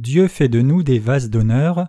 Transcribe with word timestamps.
Dieu 0.00 0.28
fait 0.28 0.48
de 0.48 0.62
nous 0.62 0.84
des 0.84 1.00
vases 1.00 1.28
d'honneur. 1.28 1.88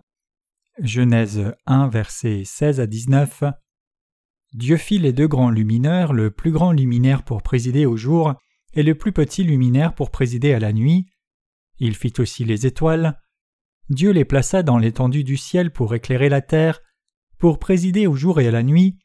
Genèse 0.79 1.53
1, 1.67 1.89
versets 1.89 2.41
16 2.43 2.79
à 2.79 2.87
19. 2.87 3.43
Dieu 4.53 4.77
fit 4.77 4.97
les 4.97 5.13
deux 5.13 5.27
grands 5.27 5.51
luminaires, 5.51 6.11
le 6.11 6.31
plus 6.31 6.49
grand 6.49 6.71
luminaire 6.71 7.23
pour 7.23 7.43
présider 7.43 7.85
au 7.85 7.97
jour 7.97 8.33
et 8.73 8.81
le 8.81 8.95
plus 8.95 9.11
petit 9.11 9.43
luminaire 9.43 9.93
pour 9.93 10.09
présider 10.09 10.53
à 10.53 10.59
la 10.59 10.73
nuit. 10.73 11.05
Il 11.77 11.95
fit 11.95 12.13
aussi 12.17 12.45
les 12.45 12.65
étoiles. 12.65 13.21
Dieu 13.91 14.09
les 14.09 14.25
plaça 14.25 14.64
dans 14.64 14.79
l'étendue 14.79 15.23
du 15.23 15.37
ciel 15.37 15.71
pour 15.71 15.93
éclairer 15.93 16.29
la 16.29 16.41
terre, 16.41 16.79
pour 17.37 17.59
présider 17.59 18.07
au 18.07 18.15
jour 18.15 18.41
et 18.41 18.47
à 18.47 18.51
la 18.51 18.64
nuit, 18.64 18.97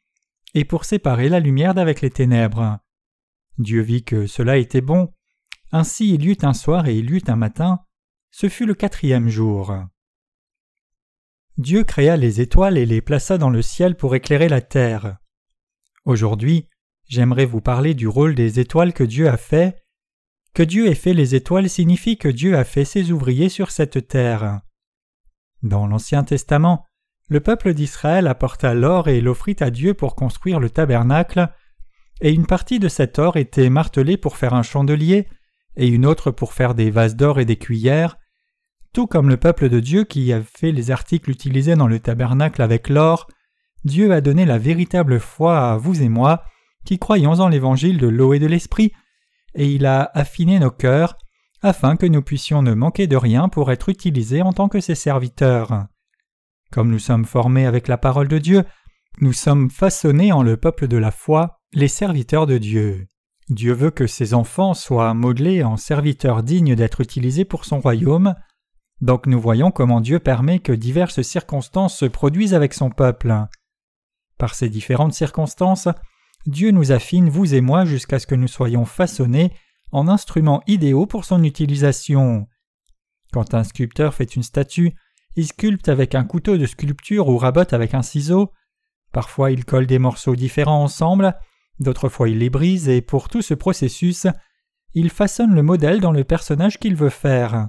et 0.54 0.64
pour 0.64 0.86
séparer 0.86 1.28
la 1.28 1.40
lumière 1.40 1.74
d'avec 1.74 2.00
les 2.00 2.10
ténèbres. 2.10 2.78
Dieu 3.58 3.82
vit 3.82 4.02
que 4.02 4.26
cela 4.26 4.56
était 4.56 4.80
bon. 4.80 5.12
Ainsi 5.72 6.14
il 6.14 6.24
y 6.24 6.30
eut 6.30 6.38
un 6.40 6.54
soir 6.54 6.88
et 6.88 6.96
il 6.96 7.10
y 7.10 7.16
eut 7.16 7.24
un 7.26 7.36
matin. 7.36 7.80
Ce 8.36 8.48
fut 8.48 8.66
le 8.66 8.74
quatrième 8.74 9.28
jour. 9.28 9.72
Dieu 11.56 11.84
créa 11.84 12.16
les 12.16 12.40
étoiles 12.40 12.78
et 12.78 12.84
les 12.84 13.00
plaça 13.00 13.38
dans 13.38 13.48
le 13.48 13.62
ciel 13.62 13.96
pour 13.96 14.16
éclairer 14.16 14.48
la 14.48 14.60
terre. 14.60 15.18
Aujourd'hui, 16.04 16.68
j'aimerais 17.06 17.44
vous 17.44 17.60
parler 17.60 17.94
du 17.94 18.08
rôle 18.08 18.34
des 18.34 18.58
étoiles 18.58 18.92
que 18.92 19.04
Dieu 19.04 19.28
a 19.28 19.36
fait. 19.36 19.84
Que 20.52 20.64
Dieu 20.64 20.88
ait 20.88 20.96
fait 20.96 21.14
les 21.14 21.36
étoiles 21.36 21.70
signifie 21.70 22.18
que 22.18 22.26
Dieu 22.26 22.56
a 22.56 22.64
fait 22.64 22.84
ses 22.84 23.12
ouvriers 23.12 23.48
sur 23.48 23.70
cette 23.70 24.08
terre. 24.08 24.62
Dans 25.62 25.86
l'Ancien 25.86 26.24
Testament, 26.24 26.84
le 27.28 27.38
peuple 27.38 27.72
d'Israël 27.72 28.26
apporta 28.26 28.74
l'or 28.74 29.06
et 29.06 29.20
l'offrit 29.20 29.56
à 29.60 29.70
Dieu 29.70 29.94
pour 29.94 30.16
construire 30.16 30.58
le 30.58 30.70
tabernacle, 30.70 31.54
et 32.20 32.32
une 32.32 32.46
partie 32.46 32.80
de 32.80 32.88
cet 32.88 33.20
or 33.20 33.36
était 33.36 33.70
martelée 33.70 34.16
pour 34.16 34.36
faire 34.36 34.54
un 34.54 34.64
chandelier, 34.64 35.28
et 35.76 35.86
une 35.86 36.04
autre 36.04 36.32
pour 36.32 36.52
faire 36.52 36.74
des 36.74 36.90
vases 36.90 37.14
d'or 37.14 37.38
et 37.38 37.44
des 37.44 37.58
cuillères, 37.58 38.18
tout 38.94 39.06
comme 39.06 39.28
le 39.28 39.36
peuple 39.36 39.68
de 39.68 39.80
Dieu 39.80 40.04
qui 40.04 40.32
a 40.32 40.40
fait 40.42 40.72
les 40.72 40.90
articles 40.90 41.30
utilisés 41.30 41.74
dans 41.74 41.88
le 41.88 41.98
tabernacle 41.98 42.62
avec 42.62 42.88
l'or, 42.88 43.26
Dieu 43.84 44.12
a 44.12 44.22
donné 44.22 44.46
la 44.46 44.56
véritable 44.56 45.20
foi 45.20 45.72
à 45.72 45.76
vous 45.76 46.00
et 46.00 46.08
moi, 46.08 46.44
qui 46.86 46.98
croyons 46.98 47.40
en 47.40 47.48
l'évangile 47.48 47.98
de 47.98 48.06
l'eau 48.06 48.32
et 48.32 48.38
de 48.38 48.46
l'esprit, 48.46 48.92
et 49.54 49.70
il 49.70 49.84
a 49.84 50.10
affiné 50.14 50.58
nos 50.58 50.70
cœurs, 50.70 51.18
afin 51.60 51.96
que 51.96 52.06
nous 52.06 52.22
puissions 52.22 52.62
ne 52.62 52.72
manquer 52.72 53.06
de 53.06 53.16
rien 53.16 53.48
pour 53.48 53.72
être 53.72 53.88
utilisés 53.88 54.42
en 54.42 54.52
tant 54.52 54.68
que 54.68 54.80
ses 54.80 54.94
serviteurs. 54.94 55.86
Comme 56.70 56.90
nous 56.90 56.98
sommes 56.98 57.24
formés 57.24 57.66
avec 57.66 57.88
la 57.88 57.98
parole 57.98 58.28
de 58.28 58.38
Dieu, 58.38 58.64
nous 59.20 59.32
sommes 59.32 59.70
façonnés 59.70 60.32
en 60.32 60.42
le 60.42 60.56
peuple 60.56 60.88
de 60.88 60.96
la 60.96 61.10
foi, 61.10 61.60
les 61.72 61.88
serviteurs 61.88 62.46
de 62.46 62.58
Dieu. 62.58 63.06
Dieu 63.48 63.72
veut 63.72 63.90
que 63.90 64.06
ses 64.06 64.34
enfants 64.34 64.74
soient 64.74 65.14
modelés 65.14 65.64
en 65.64 65.76
serviteurs 65.76 66.42
dignes 66.42 66.74
d'être 66.74 67.00
utilisés 67.00 67.44
pour 67.44 67.64
son 67.64 67.80
royaume. 67.80 68.34
Donc 69.00 69.26
nous 69.26 69.40
voyons 69.40 69.70
comment 69.70 70.00
Dieu 70.00 70.18
permet 70.18 70.58
que 70.58 70.72
diverses 70.72 71.22
circonstances 71.22 71.96
se 71.96 72.06
produisent 72.06 72.54
avec 72.54 72.74
son 72.74 72.90
peuple. 72.90 73.34
Par 74.38 74.54
ces 74.54 74.68
différentes 74.68 75.14
circonstances, 75.14 75.88
Dieu 76.46 76.70
nous 76.70 76.92
affine, 76.92 77.28
vous 77.28 77.54
et 77.54 77.60
moi, 77.60 77.84
jusqu'à 77.84 78.18
ce 78.18 78.26
que 78.26 78.34
nous 78.34 78.48
soyons 78.48 78.84
façonnés 78.84 79.52
en 79.92 80.08
instruments 80.08 80.62
idéaux 80.66 81.06
pour 81.06 81.24
son 81.24 81.42
utilisation. 81.42 82.46
Quand 83.32 83.54
un 83.54 83.64
sculpteur 83.64 84.14
fait 84.14 84.36
une 84.36 84.42
statue, 84.42 84.94
il 85.36 85.46
sculpte 85.46 85.88
avec 85.88 86.14
un 86.14 86.24
couteau 86.24 86.56
de 86.56 86.66
sculpture 86.66 87.28
ou 87.28 87.38
rabote 87.38 87.72
avec 87.72 87.94
un 87.94 88.02
ciseau. 88.02 88.52
Parfois 89.12 89.50
il 89.50 89.64
colle 89.64 89.86
des 89.86 89.98
morceaux 89.98 90.36
différents 90.36 90.82
ensemble, 90.82 91.34
d'autres 91.80 92.08
fois 92.08 92.28
il 92.28 92.38
les 92.38 92.50
brise, 92.50 92.88
et 92.88 93.00
pour 93.00 93.28
tout 93.28 93.42
ce 93.42 93.54
processus, 93.54 94.26
il 94.92 95.10
façonne 95.10 95.54
le 95.54 95.62
modèle 95.62 96.00
dans 96.00 96.12
le 96.12 96.24
personnage 96.24 96.78
qu'il 96.78 96.94
veut 96.94 97.10
faire. 97.10 97.68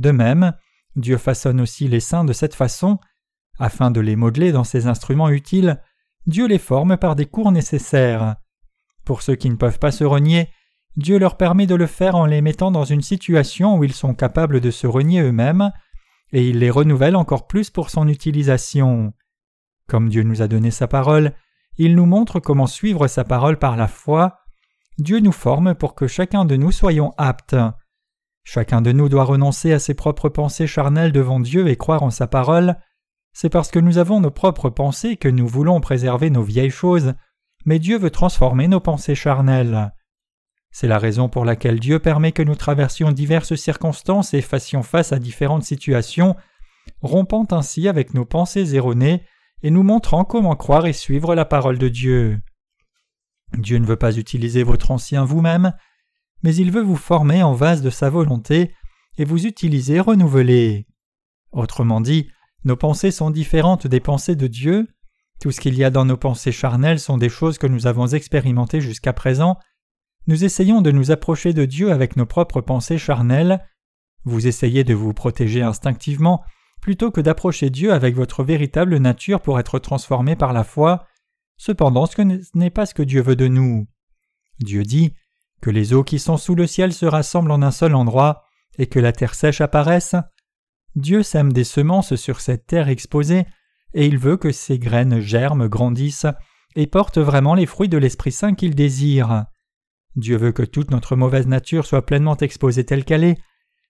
De 0.00 0.10
même, 0.10 0.54
Dieu 0.96 1.18
façonne 1.18 1.60
aussi 1.60 1.86
les 1.86 2.00
saints 2.00 2.24
de 2.24 2.32
cette 2.32 2.54
façon, 2.54 2.98
afin 3.58 3.90
de 3.90 4.00
les 4.00 4.16
modeler 4.16 4.50
dans 4.50 4.64
ses 4.64 4.86
instruments 4.86 5.28
utiles, 5.28 5.78
Dieu 6.26 6.46
les 6.46 6.58
forme 6.58 6.96
par 6.96 7.16
des 7.16 7.26
cours 7.26 7.52
nécessaires. 7.52 8.36
Pour 9.04 9.20
ceux 9.20 9.34
qui 9.36 9.50
ne 9.50 9.56
peuvent 9.56 9.78
pas 9.78 9.92
se 9.92 10.04
renier, 10.04 10.48
Dieu 10.96 11.18
leur 11.18 11.36
permet 11.36 11.66
de 11.66 11.74
le 11.74 11.86
faire 11.86 12.16
en 12.16 12.24
les 12.24 12.40
mettant 12.40 12.70
dans 12.70 12.84
une 12.84 13.02
situation 13.02 13.76
où 13.76 13.84
ils 13.84 13.92
sont 13.92 14.14
capables 14.14 14.60
de 14.60 14.70
se 14.70 14.86
renier 14.86 15.20
eux-mêmes, 15.20 15.70
et 16.32 16.48
il 16.48 16.60
les 16.60 16.70
renouvelle 16.70 17.14
encore 17.14 17.46
plus 17.46 17.68
pour 17.68 17.90
son 17.90 18.08
utilisation. 18.08 19.12
Comme 19.86 20.08
Dieu 20.08 20.22
nous 20.22 20.40
a 20.40 20.48
donné 20.48 20.70
sa 20.70 20.88
parole, 20.88 21.34
il 21.76 21.94
nous 21.94 22.06
montre 22.06 22.40
comment 22.40 22.66
suivre 22.66 23.06
sa 23.06 23.24
parole 23.24 23.58
par 23.58 23.76
la 23.76 23.86
foi. 23.86 24.38
Dieu 24.98 25.20
nous 25.20 25.32
forme 25.32 25.74
pour 25.74 25.94
que 25.94 26.06
chacun 26.06 26.46
de 26.46 26.56
nous 26.56 26.72
soyons 26.72 27.12
aptes. 27.18 27.56
Chacun 28.44 28.80
de 28.80 28.92
nous 28.92 29.08
doit 29.08 29.24
renoncer 29.24 29.72
à 29.72 29.78
ses 29.78 29.94
propres 29.94 30.28
pensées 30.28 30.66
charnelles 30.66 31.12
devant 31.12 31.40
Dieu 31.40 31.68
et 31.68 31.76
croire 31.76 32.02
en 32.02 32.10
sa 32.10 32.26
parole. 32.26 32.76
C'est 33.32 33.50
parce 33.50 33.70
que 33.70 33.78
nous 33.78 33.98
avons 33.98 34.20
nos 34.20 34.30
propres 34.30 34.70
pensées 34.70 35.16
que 35.16 35.28
nous 35.28 35.46
voulons 35.46 35.80
préserver 35.80 36.30
nos 36.30 36.42
vieilles 36.42 36.70
choses, 36.70 37.14
mais 37.64 37.78
Dieu 37.78 37.98
veut 37.98 38.10
transformer 38.10 38.66
nos 38.66 38.80
pensées 38.80 39.14
charnelles. 39.14 39.92
C'est 40.72 40.88
la 40.88 40.98
raison 40.98 41.28
pour 41.28 41.44
laquelle 41.44 41.80
Dieu 41.80 41.98
permet 41.98 42.32
que 42.32 42.42
nous 42.42 42.54
traversions 42.54 43.12
diverses 43.12 43.54
circonstances 43.54 44.34
et 44.34 44.40
fassions 44.40 44.82
face 44.82 45.12
à 45.12 45.18
différentes 45.18 45.64
situations, 45.64 46.36
rompant 47.02 47.46
ainsi 47.50 47.88
avec 47.88 48.14
nos 48.14 48.24
pensées 48.24 48.74
erronées 48.74 49.24
et 49.62 49.70
nous 49.70 49.82
montrant 49.82 50.24
comment 50.24 50.56
croire 50.56 50.86
et 50.86 50.92
suivre 50.92 51.34
la 51.34 51.44
parole 51.44 51.78
de 51.78 51.88
Dieu. 51.88 52.40
Dieu 53.58 53.78
ne 53.78 53.86
veut 53.86 53.96
pas 53.96 54.16
utiliser 54.16 54.62
votre 54.62 54.90
ancien 54.92 55.24
vous-même, 55.24 55.72
mais 56.42 56.54
il 56.54 56.70
veut 56.70 56.82
vous 56.82 56.96
former 56.96 57.42
en 57.42 57.54
vase 57.54 57.82
de 57.82 57.90
sa 57.90 58.10
volonté 58.10 58.72
et 59.18 59.24
vous 59.24 59.46
utiliser 59.46 60.00
renouvelé. 60.00 60.86
Autrement 61.52 62.00
dit, 62.00 62.28
nos 62.64 62.76
pensées 62.76 63.10
sont 63.10 63.30
différentes 63.30 63.86
des 63.86 64.00
pensées 64.00 64.36
de 64.36 64.46
Dieu. 64.46 64.88
Tout 65.40 65.50
ce 65.50 65.60
qu'il 65.60 65.74
y 65.74 65.84
a 65.84 65.90
dans 65.90 66.04
nos 66.04 66.16
pensées 66.16 66.52
charnelles 66.52 67.00
sont 67.00 67.18
des 67.18 67.28
choses 67.28 67.58
que 67.58 67.66
nous 67.66 67.86
avons 67.86 68.06
expérimentées 68.08 68.80
jusqu'à 68.80 69.12
présent. 69.12 69.58
Nous 70.26 70.44
essayons 70.44 70.82
de 70.82 70.90
nous 70.90 71.10
approcher 71.10 71.52
de 71.52 71.64
Dieu 71.64 71.90
avec 71.92 72.16
nos 72.16 72.26
propres 72.26 72.60
pensées 72.60 72.98
charnelles. 72.98 73.66
Vous 74.24 74.46
essayez 74.46 74.84
de 74.84 74.94
vous 74.94 75.14
protéger 75.14 75.62
instinctivement 75.62 76.42
plutôt 76.80 77.10
que 77.10 77.20
d'approcher 77.20 77.70
Dieu 77.70 77.92
avec 77.92 78.14
votre 78.14 78.42
véritable 78.42 78.96
nature 78.96 79.40
pour 79.40 79.58
être 79.58 79.78
transformé 79.78 80.36
par 80.36 80.52
la 80.52 80.64
foi. 80.64 81.06
Cependant, 81.56 82.06
ce 82.06 82.22
n'est 82.54 82.70
pas 82.70 82.86
ce 82.86 82.94
que 82.94 83.02
Dieu 83.02 83.22
veut 83.22 83.36
de 83.36 83.48
nous. 83.48 83.86
Dieu 84.60 84.82
dit 84.82 85.14
que 85.60 85.70
les 85.70 85.92
eaux 85.92 86.04
qui 86.04 86.18
sont 86.18 86.36
sous 86.36 86.54
le 86.54 86.66
ciel 86.66 86.92
se 86.92 87.06
rassemblent 87.06 87.50
en 87.50 87.62
un 87.62 87.70
seul 87.70 87.94
endroit, 87.94 88.44
et 88.78 88.86
que 88.86 88.98
la 88.98 89.12
terre 89.12 89.34
sèche 89.34 89.60
apparaisse. 89.60 90.14
Dieu 90.96 91.22
sème 91.22 91.52
des 91.52 91.64
semences 91.64 92.14
sur 92.16 92.40
cette 92.40 92.66
terre 92.66 92.88
exposée, 92.88 93.46
et 93.94 94.06
il 94.06 94.18
veut 94.18 94.36
que 94.36 94.52
ces 94.52 94.78
graines 94.78 95.20
germent, 95.20 95.68
grandissent, 95.68 96.26
et 96.76 96.86
portent 96.86 97.18
vraiment 97.18 97.54
les 97.54 97.66
fruits 97.66 97.88
de 97.88 97.98
l'Esprit 97.98 98.32
Saint 98.32 98.54
qu'il 98.54 98.74
désire. 98.74 99.44
Dieu 100.16 100.36
veut 100.36 100.52
que 100.52 100.62
toute 100.62 100.90
notre 100.90 101.16
mauvaise 101.16 101.46
nature 101.46 101.86
soit 101.86 102.06
pleinement 102.06 102.36
exposée 102.36 102.84
telle 102.84 103.04
qu'elle 103.04 103.24
est, 103.24 103.38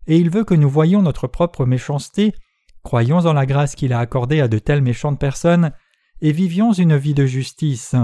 et 0.06 0.16
il 0.16 0.30
veut 0.30 0.44
que 0.44 0.54
nous 0.54 0.68
voyions 0.68 1.02
notre 1.02 1.26
propre 1.26 1.66
méchanceté, 1.66 2.34
croyions 2.82 3.26
en 3.26 3.32
la 3.32 3.46
grâce 3.46 3.74
qu'il 3.74 3.92
a 3.92 3.98
accordée 3.98 4.40
à 4.40 4.48
de 4.48 4.58
telles 4.58 4.82
méchantes 4.82 5.20
personnes, 5.20 5.72
et 6.20 6.32
vivions 6.32 6.72
une 6.72 6.96
vie 6.96 7.14
de 7.14 7.26
justice. 7.26 7.94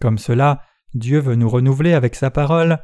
Comme 0.00 0.18
cela, 0.18 0.62
Dieu 0.94 1.18
veut 1.18 1.34
nous 1.34 1.48
renouveler 1.48 1.94
avec 1.94 2.14
sa 2.14 2.30
parole. 2.30 2.78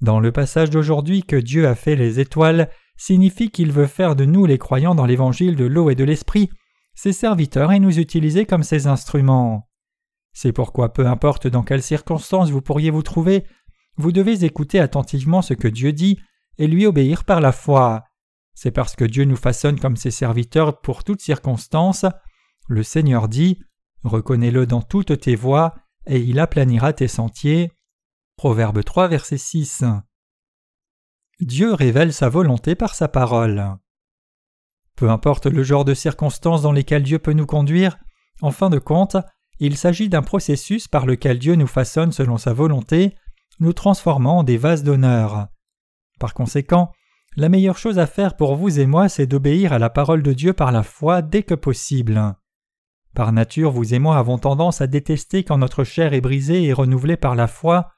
Dans 0.00 0.20
le 0.20 0.32
passage 0.32 0.70
d'aujourd'hui 0.70 1.22
que 1.22 1.36
Dieu 1.36 1.66
a 1.66 1.74
fait 1.74 1.96
les 1.96 2.20
étoiles 2.20 2.70
signifie 2.96 3.50
qu'il 3.50 3.72
veut 3.72 3.86
faire 3.86 4.14
de 4.14 4.24
nous 4.24 4.44
les 4.44 4.58
croyants 4.58 4.94
dans 4.94 5.06
l'évangile 5.06 5.56
de 5.56 5.64
l'eau 5.64 5.88
et 5.88 5.94
de 5.94 6.04
l'esprit, 6.04 6.50
ses 6.94 7.12
serviteurs 7.12 7.72
et 7.72 7.80
nous 7.80 7.98
utiliser 7.98 8.44
comme 8.44 8.62
ses 8.62 8.86
instruments. 8.86 9.68
C'est 10.32 10.52
pourquoi 10.52 10.92
peu 10.92 11.06
importe 11.06 11.46
dans 11.46 11.62
quelles 11.62 11.82
circonstances 11.82 12.50
vous 12.50 12.60
pourriez 12.60 12.90
vous 12.90 13.02
trouver, 13.02 13.44
vous 13.96 14.12
devez 14.12 14.44
écouter 14.44 14.80
attentivement 14.80 15.42
ce 15.42 15.54
que 15.54 15.68
Dieu 15.68 15.92
dit 15.92 16.18
et 16.58 16.66
lui 16.66 16.86
obéir 16.86 17.24
par 17.24 17.40
la 17.40 17.52
foi. 17.52 18.04
C'est 18.54 18.70
parce 18.70 18.96
que 18.96 19.04
Dieu 19.04 19.24
nous 19.24 19.36
façonne 19.36 19.80
comme 19.80 19.96
ses 19.96 20.10
serviteurs 20.10 20.80
pour 20.80 21.04
toutes 21.04 21.22
circonstances. 21.22 22.04
Le 22.68 22.82
Seigneur 22.82 23.28
dit 23.28 23.62
Reconnais-le 24.04 24.66
dans 24.66 24.82
toutes 24.82 25.18
tes 25.20 25.36
voies, 25.36 25.74
et 26.10 26.18
il 26.18 26.40
aplanira 26.40 26.92
tes 26.92 27.08
sentiers. 27.08 27.70
Proverbe 28.36 28.82
3, 28.82 29.08
verset 29.08 29.38
6. 29.38 29.84
Dieu 31.40 31.72
révèle 31.72 32.12
sa 32.12 32.28
volonté 32.28 32.74
par 32.74 32.94
sa 32.94 33.06
parole. 33.06 33.76
Peu 34.96 35.08
importe 35.08 35.46
le 35.46 35.62
genre 35.62 35.84
de 35.84 35.94
circonstances 35.94 36.62
dans 36.62 36.72
lesquelles 36.72 37.04
Dieu 37.04 37.20
peut 37.20 37.32
nous 37.32 37.46
conduire, 37.46 37.96
en 38.42 38.50
fin 38.50 38.70
de 38.70 38.78
compte, 38.78 39.16
il 39.60 39.76
s'agit 39.76 40.08
d'un 40.08 40.22
processus 40.22 40.88
par 40.88 41.06
lequel 41.06 41.38
Dieu 41.38 41.54
nous 41.54 41.68
façonne 41.68 42.12
selon 42.12 42.38
sa 42.38 42.52
volonté, 42.52 43.14
nous 43.60 43.72
transformant 43.72 44.38
en 44.38 44.42
des 44.42 44.56
vases 44.56 44.82
d'honneur. 44.82 45.46
Par 46.18 46.34
conséquent, 46.34 46.90
la 47.36 47.48
meilleure 47.48 47.78
chose 47.78 48.00
à 48.00 48.06
faire 48.06 48.36
pour 48.36 48.56
vous 48.56 48.80
et 48.80 48.86
moi, 48.86 49.08
c'est 49.08 49.26
d'obéir 49.26 49.72
à 49.72 49.78
la 49.78 49.90
parole 49.90 50.24
de 50.24 50.32
Dieu 50.32 50.54
par 50.54 50.72
la 50.72 50.82
foi 50.82 51.22
dès 51.22 51.44
que 51.44 51.54
possible. 51.54 52.34
Par 53.14 53.32
nature, 53.32 53.72
vous 53.72 53.94
et 53.94 53.98
moi 53.98 54.18
avons 54.18 54.38
tendance 54.38 54.80
à 54.80 54.86
détester 54.86 55.42
quand 55.44 55.58
notre 55.58 55.84
chair 55.84 56.12
est 56.14 56.20
brisée 56.20 56.64
et 56.64 56.72
renouvelée 56.72 57.16
par 57.16 57.34
la 57.34 57.46
foi. 57.46 57.92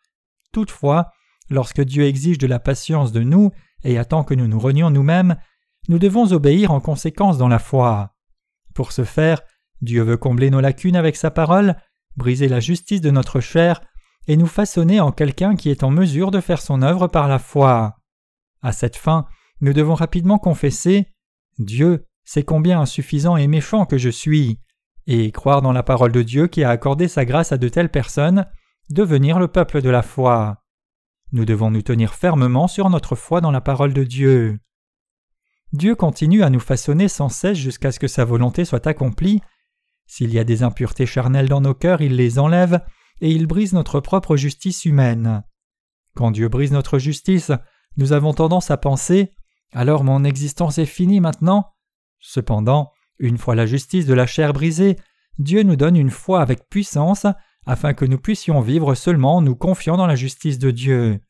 Toutefois, 0.52 1.10
lorsque 1.50 1.82
Dieu 1.82 2.04
exige 2.04 2.38
de 2.38 2.46
la 2.46 2.58
patience 2.58 3.12
de 3.12 3.20
nous 3.20 3.50
et 3.84 3.98
attend 3.98 4.24
que 4.24 4.34
nous 4.34 4.48
nous 4.48 4.58
renions 4.58 4.90
nous-mêmes, 4.90 5.36
nous 5.88 5.98
devons 5.98 6.32
obéir 6.32 6.70
en 6.70 6.80
conséquence 6.80 7.38
dans 7.38 7.48
la 7.48 7.58
foi. 7.58 8.14
Pour 8.74 8.92
ce 8.92 9.04
faire, 9.04 9.42
Dieu 9.82 10.02
veut 10.02 10.16
combler 10.16 10.50
nos 10.50 10.60
lacunes 10.60 10.96
avec 10.96 11.16
sa 11.16 11.30
parole, 11.30 11.76
briser 12.16 12.48
la 12.48 12.60
justice 12.60 13.00
de 13.00 13.10
notre 13.10 13.40
chair 13.40 13.80
et 14.28 14.36
nous 14.36 14.46
façonner 14.46 15.00
en 15.00 15.12
quelqu'un 15.12 15.56
qui 15.56 15.70
est 15.70 15.82
en 15.82 15.90
mesure 15.90 16.30
de 16.30 16.40
faire 16.40 16.62
son 16.62 16.82
œuvre 16.82 17.08
par 17.08 17.28
la 17.28 17.38
foi. 17.38 17.96
À 18.62 18.72
cette 18.72 18.96
fin, 18.96 19.26
nous 19.60 19.72
devons 19.72 19.94
rapidement 19.94 20.38
confesser 20.38 21.08
Dieu, 21.58 22.06
c'est 22.24 22.44
combien 22.44 22.80
insuffisant 22.80 23.36
et 23.36 23.48
méchant 23.48 23.84
que 23.84 23.98
je 23.98 24.08
suis, 24.08 24.58
et 25.06 25.30
croire 25.32 25.62
dans 25.62 25.72
la 25.72 25.82
parole 25.82 26.12
de 26.12 26.22
Dieu 26.22 26.46
qui 26.46 26.64
a 26.64 26.70
accordé 26.70 27.08
sa 27.08 27.24
grâce 27.24 27.52
à 27.52 27.58
de 27.58 27.68
telles 27.68 27.90
personnes, 27.90 28.46
devenir 28.90 29.38
le 29.38 29.48
peuple 29.48 29.82
de 29.82 29.90
la 29.90 30.02
foi. 30.02 30.62
Nous 31.32 31.44
devons 31.44 31.70
nous 31.70 31.82
tenir 31.82 32.14
fermement 32.14 32.68
sur 32.68 32.90
notre 32.90 33.16
foi 33.16 33.40
dans 33.40 33.50
la 33.50 33.60
parole 33.60 33.94
de 33.94 34.04
Dieu. 34.04 34.58
Dieu 35.72 35.94
continue 35.94 36.42
à 36.42 36.50
nous 36.50 36.60
façonner 36.60 37.08
sans 37.08 37.30
cesse 37.30 37.56
jusqu'à 37.56 37.92
ce 37.92 37.98
que 37.98 38.08
sa 38.08 38.24
volonté 38.24 38.64
soit 38.64 38.86
accomplie. 38.86 39.40
S'il 40.06 40.32
y 40.32 40.38
a 40.38 40.44
des 40.44 40.62
impuretés 40.62 41.06
charnelles 41.06 41.48
dans 41.48 41.62
nos 41.62 41.74
cœurs, 41.74 42.02
il 42.02 42.16
les 42.16 42.38
enlève 42.38 42.84
et 43.22 43.30
il 43.30 43.46
brise 43.46 43.72
notre 43.72 44.00
propre 44.00 44.36
justice 44.36 44.84
humaine. 44.84 45.42
Quand 46.14 46.30
Dieu 46.30 46.48
brise 46.48 46.72
notre 46.72 46.98
justice, 46.98 47.50
nous 47.96 48.12
avons 48.12 48.34
tendance 48.34 48.70
à 48.70 48.76
penser 48.76 49.32
Alors 49.72 50.04
mon 50.04 50.24
existence 50.24 50.76
est 50.76 50.86
finie 50.86 51.20
maintenant. 51.20 51.72
Cependant, 52.20 52.92
une 53.22 53.38
fois 53.38 53.54
la 53.54 53.66
justice 53.66 54.04
de 54.04 54.14
la 54.14 54.26
chair 54.26 54.52
brisée, 54.52 54.96
Dieu 55.38 55.62
nous 55.62 55.76
donne 55.76 55.96
une 55.96 56.10
foi 56.10 56.42
avec 56.42 56.68
puissance 56.68 57.24
afin 57.64 57.94
que 57.94 58.04
nous 58.04 58.18
puissions 58.18 58.60
vivre 58.60 58.94
seulement 58.96 59.36
en 59.36 59.42
nous 59.42 59.54
confiant 59.54 59.96
dans 59.96 60.08
la 60.08 60.16
justice 60.16 60.58
de 60.58 60.72
Dieu. 60.72 61.20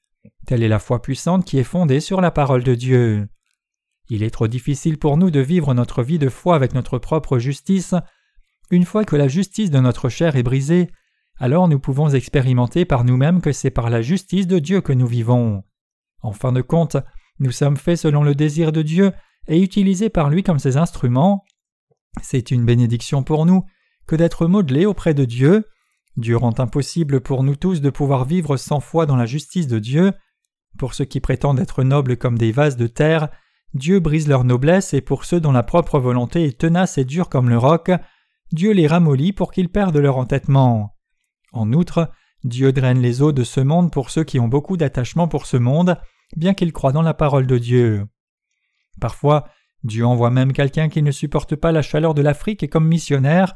Telle 0.46 0.62
est 0.62 0.68
la 0.68 0.78
foi 0.78 1.02
puissante 1.02 1.44
qui 1.44 1.58
est 1.58 1.64
fondée 1.64 2.00
sur 2.00 2.22
la 2.22 2.30
parole 2.30 2.64
de 2.64 2.74
Dieu. 2.74 3.28
Il 4.08 4.22
est 4.22 4.30
trop 4.30 4.48
difficile 4.48 4.98
pour 4.98 5.18
nous 5.18 5.30
de 5.30 5.40
vivre 5.40 5.74
notre 5.74 6.02
vie 6.02 6.18
de 6.18 6.30
foi 6.30 6.56
avec 6.56 6.74
notre 6.74 6.98
propre 6.98 7.38
justice. 7.38 7.94
Une 8.70 8.86
fois 8.86 9.04
que 9.04 9.16
la 9.16 9.28
justice 9.28 9.70
de 9.70 9.78
notre 9.78 10.08
chair 10.08 10.36
est 10.36 10.42
brisée, 10.42 10.88
alors 11.38 11.68
nous 11.68 11.78
pouvons 11.78 12.08
expérimenter 12.08 12.86
par 12.86 13.04
nous-mêmes 13.04 13.42
que 13.42 13.52
c'est 13.52 13.70
par 13.70 13.90
la 13.90 14.00
justice 14.00 14.46
de 14.46 14.58
Dieu 14.58 14.80
que 14.80 14.94
nous 14.94 15.06
vivons. 15.06 15.62
En 16.22 16.32
fin 16.32 16.52
de 16.52 16.62
compte, 16.62 16.96
nous 17.38 17.52
sommes 17.52 17.76
faits 17.76 17.98
selon 17.98 18.22
le 18.22 18.34
désir 18.34 18.72
de 18.72 18.80
Dieu 18.80 19.12
et 19.46 19.60
utilisés 19.60 20.08
par 20.08 20.30
lui 20.30 20.42
comme 20.42 20.58
ses 20.58 20.78
instruments. 20.78 21.44
C'est 22.20 22.50
une 22.50 22.64
bénédiction 22.64 23.22
pour 23.22 23.46
nous 23.46 23.64
que 24.06 24.16
d'être 24.16 24.46
modelés 24.46 24.86
auprès 24.86 25.14
de 25.14 25.24
Dieu. 25.24 25.64
Dieu 26.16 26.36
rend 26.36 26.58
impossible 26.58 27.20
pour 27.20 27.42
nous 27.42 27.56
tous 27.56 27.80
de 27.80 27.90
pouvoir 27.90 28.24
vivre 28.24 28.56
sans 28.56 28.80
foi 28.80 29.06
dans 29.06 29.16
la 29.16 29.26
justice 29.26 29.66
de 29.66 29.78
Dieu. 29.78 30.12
Pour 30.78 30.94
ceux 30.94 31.04
qui 31.04 31.20
prétendent 31.20 31.60
être 31.60 31.82
nobles 31.84 32.16
comme 32.16 32.36
des 32.36 32.52
vases 32.52 32.76
de 32.76 32.86
terre, 32.86 33.28
Dieu 33.74 34.00
brise 34.00 34.28
leur 34.28 34.44
noblesse 34.44 34.92
et 34.92 35.00
pour 35.00 35.24
ceux 35.24 35.40
dont 35.40 35.52
la 35.52 35.62
propre 35.62 35.98
volonté 35.98 36.44
est 36.44 36.58
tenace 36.58 36.98
et 36.98 37.04
dure 37.04 37.30
comme 37.30 37.48
le 37.48 37.56
roc, 37.56 37.90
Dieu 38.52 38.72
les 38.72 38.86
ramollit 38.86 39.32
pour 39.32 39.50
qu'ils 39.50 39.70
perdent 39.70 39.96
leur 39.96 40.18
entêtement. 40.18 40.94
En 41.52 41.72
outre, 41.72 42.10
Dieu 42.44 42.72
draine 42.72 43.00
les 43.00 43.22
eaux 43.22 43.32
de 43.32 43.44
ce 43.44 43.60
monde 43.60 43.90
pour 43.90 44.10
ceux 44.10 44.24
qui 44.24 44.38
ont 44.38 44.48
beaucoup 44.48 44.76
d'attachement 44.76 45.28
pour 45.28 45.46
ce 45.46 45.56
monde, 45.56 45.96
bien 46.36 46.52
qu'ils 46.52 46.72
croient 46.72 46.92
dans 46.92 47.02
la 47.02 47.14
parole 47.14 47.46
de 47.46 47.56
Dieu. 47.56 48.06
Parfois, 49.00 49.48
Dieu 49.84 50.06
envoie 50.06 50.30
même 50.30 50.52
quelqu'un 50.52 50.88
qui 50.88 51.02
ne 51.02 51.10
supporte 51.10 51.56
pas 51.56 51.72
la 51.72 51.82
chaleur 51.82 52.14
de 52.14 52.22
l'Afrique 52.22 52.70
comme 52.70 52.86
missionnaire. 52.86 53.54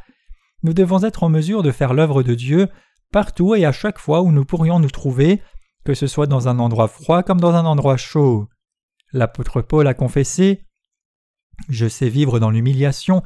Nous 0.63 0.73
devons 0.73 1.03
être 1.05 1.23
en 1.23 1.29
mesure 1.29 1.63
de 1.63 1.71
faire 1.71 1.95
l'œuvre 1.95 2.23
de 2.23 2.35
Dieu 2.35 2.69
partout 3.13 3.55
et 3.55 3.65
à 3.65 3.73
chaque 3.73 3.99
fois 3.99 4.23
où 4.23 4.33
nous 4.33 4.45
pourrions 4.45 4.81
nous 4.81 4.91
trouver, 4.91 5.41
que 5.85 5.95
ce 5.95 6.07
soit 6.07 6.27
dans 6.27 6.49
un 6.49 6.59
endroit 6.59 6.89
froid 6.89 7.23
comme 7.23 7.41
dans 7.41 7.55
un 7.55 7.65
endroit 7.65 7.97
chaud. 7.97 8.49
L'apôtre 9.13 9.63
Paul 9.63 9.87
a 9.87 9.95
confessé 9.95 10.67
Je 11.69 11.87
sais 11.87 12.09
vivre 12.09 12.41
dans 12.41 12.51
l'humiliation 12.51 13.23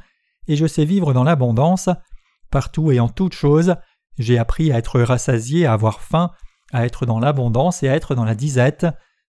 et 0.46 0.56
je 0.56 0.66
sais 0.66 0.84
vivre 0.84 1.14
dans 1.14 1.24
l'abondance. 1.24 1.88
Partout 2.50 2.92
et 2.92 3.00
en 3.00 3.08
toutes 3.08 3.34
choses, 3.34 3.76
j'ai 4.18 4.38
appris 4.38 4.72
à 4.72 4.78
être 4.78 5.00
rassasié, 5.00 5.64
à 5.64 5.72
avoir 5.72 6.00
faim, 6.00 6.32
à 6.72 6.84
être 6.84 7.06
dans 7.06 7.18
l'abondance 7.18 7.82
et 7.82 7.88
à 7.88 7.94
être 7.94 8.14
dans 8.14 8.24
la 8.24 8.34
disette. 8.34 8.86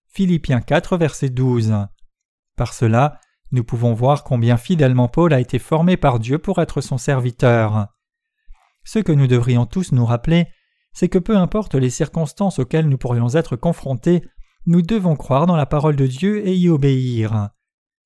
Philippiens 0.08 0.60
4, 0.60 0.98
verset 0.98 1.30
12. 1.30 1.86
Par 2.56 2.74
cela, 2.74 3.18
nous 3.52 3.64
pouvons 3.64 3.92
voir 3.92 4.24
combien 4.24 4.56
fidèlement 4.56 5.08
Paul 5.08 5.32
a 5.32 5.40
été 5.40 5.58
formé 5.58 5.96
par 5.96 6.18
Dieu 6.18 6.38
pour 6.38 6.60
être 6.60 6.80
son 6.80 6.98
serviteur. 6.98 7.88
Ce 8.84 8.98
que 8.98 9.12
nous 9.12 9.26
devrions 9.26 9.66
tous 9.66 9.92
nous 9.92 10.06
rappeler, 10.06 10.48
c'est 10.92 11.08
que 11.08 11.18
peu 11.18 11.36
importe 11.36 11.74
les 11.74 11.90
circonstances 11.90 12.58
auxquelles 12.58 12.88
nous 12.88 12.98
pourrions 12.98 13.34
être 13.34 13.56
confrontés, 13.56 14.22
nous 14.66 14.82
devons 14.82 15.16
croire 15.16 15.46
dans 15.46 15.56
la 15.56 15.66
parole 15.66 15.96
de 15.96 16.06
Dieu 16.06 16.46
et 16.46 16.54
y 16.56 16.68
obéir. 16.68 17.50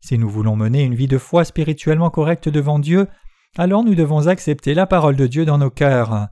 Si 0.00 0.19
nous 0.19 0.28
voulons 0.28 0.56
mener 0.56 0.82
une 0.82 0.94
vie 0.94 1.08
de 1.08 1.19
foi 1.19 1.44
spirituellement 1.44 2.10
correcte 2.10 2.49
devant 2.49 2.78
Dieu, 2.78 3.08
alors 3.56 3.84
nous 3.84 3.94
devons 3.94 4.26
accepter 4.26 4.75
la 4.75 4.87
parole 4.87 5.16
de 5.16 5.26
Dieu 5.26 5.44
dans 5.44 5.58
nos 5.58 5.70
cœurs. 5.70 6.28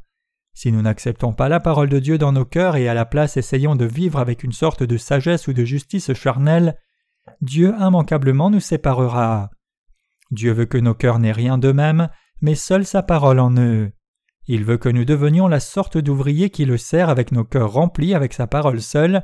Si 0.55 0.70
nous 0.70 0.82
n'acceptons 0.82 1.32
pas 1.32 1.49
la 1.49 1.58
parole 1.58 1.88
de 1.88 1.99
Dieu 1.99 2.17
dans 2.19 2.32
nos 2.32 2.44
cœurs 2.44 2.76
et 2.76 2.88
à 2.88 2.94
la 2.94 3.05
place 3.05 3.37
essayons 3.37 3.75
de 3.75 3.84
vivre 3.84 4.19
avec 4.19 4.44
une 4.44 4.52
sorte 4.52 4.82
de 4.82 4.96
sagesse 4.96 5.49
ou 5.49 5.52
de 5.52 5.64
justice 5.64 6.12
charnelle, 6.14 6.78
Dieu 7.41 7.75
immanquablement 7.79 8.50
nous 8.50 8.61
séparera. 8.61 9.50
Dieu 10.31 10.53
veut 10.53 10.67
que 10.67 10.79
nos 10.79 10.94
cœurs 10.94 11.19
n'aient 11.19 11.32
rien 11.32 11.59
d'eux-mêmes, 11.59 12.09
mais 12.41 12.55
seule 12.55 12.87
sa 12.87 13.03
parole 13.03 13.38
en 13.38 13.56
eux. 13.56 13.93
Il 14.47 14.65
veut 14.65 14.76
que 14.76 14.88
nous 14.88 15.05
devenions 15.05 15.49
la 15.49 15.61
sorte 15.61 15.97
d'ouvriers 15.97 16.50
qui 16.50 16.65
le 16.65 16.76
sert 16.76 17.09
avec 17.09 17.32
nos 17.32 17.44
cœurs 17.44 17.73
remplis 17.73 18.15
avec 18.15 18.35
sa 18.35 18.47
parole 18.47 18.81
seule. 18.81 19.23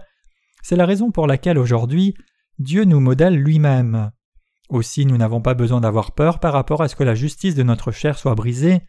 C'est 0.62 0.76
la 0.76 0.86
raison 0.86 1.10
pour 1.10 1.26
laquelle 1.26 1.58
aujourd'hui 1.58 2.14
Dieu 2.58 2.84
nous 2.84 3.00
modèle 3.00 3.36
lui-même. 3.36 4.12
Aussi 4.68 5.04
nous 5.04 5.16
n'avons 5.16 5.42
pas 5.42 5.54
besoin 5.54 5.80
d'avoir 5.80 6.12
peur 6.12 6.38
par 6.38 6.52
rapport 6.52 6.82
à 6.82 6.88
ce 6.88 6.96
que 6.96 7.04
la 7.04 7.14
justice 7.14 7.54
de 7.54 7.62
notre 7.62 7.90
chair 7.90 8.18
soit 8.18 8.34
brisée. 8.34 8.80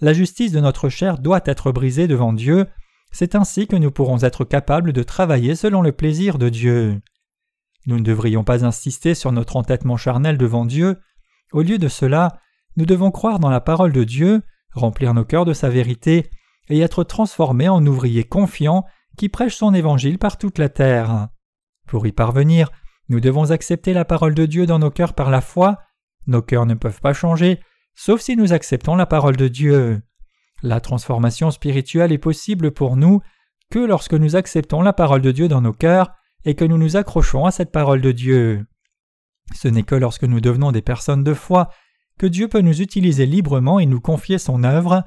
La 0.00 0.12
justice 0.12 0.52
de 0.52 0.60
notre 0.60 0.88
chair 0.88 1.18
doit 1.18 1.40
être 1.44 1.72
brisée 1.72 2.08
devant 2.08 2.32
Dieu, 2.32 2.66
c'est 3.10 3.34
ainsi 3.34 3.66
que 3.66 3.76
nous 3.76 3.90
pourrons 3.90 4.18
être 4.18 4.44
capables 4.44 4.92
de 4.92 5.02
travailler 5.02 5.54
selon 5.54 5.82
le 5.82 5.92
plaisir 5.92 6.38
de 6.38 6.48
Dieu. 6.48 7.00
Nous 7.86 7.98
ne 7.98 8.04
devrions 8.04 8.44
pas 8.44 8.64
insister 8.64 9.14
sur 9.14 9.32
notre 9.32 9.56
entêtement 9.56 9.96
charnel 9.96 10.38
devant 10.38 10.64
Dieu. 10.64 10.98
Au 11.52 11.62
lieu 11.62 11.78
de 11.78 11.88
cela, 11.88 12.38
nous 12.76 12.86
devons 12.86 13.10
croire 13.10 13.38
dans 13.38 13.50
la 13.50 13.60
parole 13.60 13.92
de 13.92 14.04
Dieu, 14.04 14.42
remplir 14.72 15.14
nos 15.14 15.24
cœurs 15.24 15.44
de 15.44 15.52
sa 15.52 15.68
vérité, 15.68 16.30
et 16.68 16.80
être 16.80 17.04
transformés 17.04 17.68
en 17.68 17.84
ouvriers 17.86 18.24
confiants 18.24 18.84
qui 19.16 19.28
prêchent 19.28 19.56
son 19.56 19.74
évangile 19.74 20.18
par 20.18 20.38
toute 20.38 20.58
la 20.58 20.68
terre. 20.68 21.28
Pour 21.86 22.06
y 22.06 22.12
parvenir, 22.12 22.70
nous 23.08 23.20
devons 23.20 23.50
accepter 23.50 23.94
la 23.94 24.04
parole 24.04 24.34
de 24.34 24.44
Dieu 24.46 24.66
dans 24.66 24.78
nos 24.78 24.90
cœurs 24.90 25.14
par 25.14 25.30
la 25.30 25.40
foi. 25.40 25.78
Nos 26.26 26.42
cœurs 26.42 26.66
ne 26.66 26.74
peuvent 26.74 27.00
pas 27.00 27.14
changer, 27.14 27.58
sauf 27.94 28.20
si 28.20 28.36
nous 28.36 28.52
acceptons 28.52 28.96
la 28.96 29.06
parole 29.06 29.36
de 29.36 29.48
Dieu. 29.48 30.02
La 30.62 30.80
transformation 30.80 31.50
spirituelle 31.50 32.12
est 32.12 32.18
possible 32.18 32.70
pour 32.70 32.96
nous 32.96 33.20
que 33.70 33.78
lorsque 33.78 34.14
nous 34.14 34.36
acceptons 34.36 34.82
la 34.82 34.92
parole 34.92 35.22
de 35.22 35.32
Dieu 35.32 35.48
dans 35.48 35.60
nos 35.60 35.72
cœurs 35.72 36.12
et 36.48 36.54
que 36.54 36.64
nous 36.64 36.78
nous 36.78 36.96
accrochons 36.96 37.44
à 37.44 37.50
cette 37.50 37.70
parole 37.70 38.00
de 38.00 38.10
Dieu. 38.10 38.64
Ce 39.54 39.68
n'est 39.68 39.82
que 39.82 39.94
lorsque 39.94 40.24
nous 40.24 40.40
devenons 40.40 40.72
des 40.72 40.80
personnes 40.80 41.22
de 41.22 41.34
foi 41.34 41.68
que 42.18 42.24
Dieu 42.24 42.48
peut 42.48 42.62
nous 42.62 42.80
utiliser 42.80 43.26
librement 43.26 43.78
et 43.78 43.84
nous 43.84 44.00
confier 44.00 44.38
son 44.38 44.64
œuvre. 44.64 45.04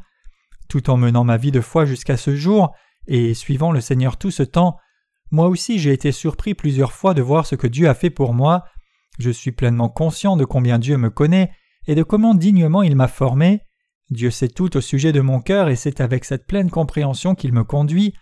Tout 0.69 0.91
en 0.91 0.97
menant 0.97 1.23
ma 1.23 1.37
vie 1.37 1.51
de 1.51 1.59
foi 1.59 1.85
jusqu'à 1.85 2.15
ce 2.15 2.35
jour, 2.35 2.75
et 3.07 3.33
suivant 3.33 3.71
le 3.71 3.81
Seigneur 3.81 4.17
tout 4.17 4.29
ce 4.29 4.43
temps, 4.43 4.77
moi 5.31 5.47
aussi 5.47 5.79
j'ai 5.79 5.93
été 5.93 6.11
surpris 6.11 6.53
plusieurs 6.53 6.93
fois 6.93 7.15
de 7.15 7.23
voir 7.23 7.47
ce 7.47 7.55
que 7.55 7.65
Dieu 7.65 7.89
a 7.89 7.95
fait 7.95 8.11
pour 8.11 8.35
moi. 8.35 8.65
Je 9.17 9.31
suis 9.31 9.51
pleinement 9.51 9.89
conscient 9.89 10.37
de 10.37 10.45
combien 10.45 10.77
Dieu 10.77 10.97
me 10.97 11.09
connaît 11.09 11.49
et 11.87 11.95
de 11.95 12.03
comment 12.03 12.35
dignement 12.35 12.83
il 12.83 12.95
m'a 12.95 13.07
formé. 13.07 13.61
Dieu 14.11 14.29
sait 14.29 14.47
tout 14.47 14.77
au 14.77 14.81
sujet 14.81 15.11
de 15.11 15.21
mon 15.21 15.41
cœur 15.41 15.69
et 15.69 15.75
c'est 15.75 16.01
avec 16.01 16.23
cette 16.23 16.45
pleine 16.45 16.69
compréhension 16.69 17.33
qu'il 17.33 17.51
me 17.51 17.63
conduit. 17.63 18.13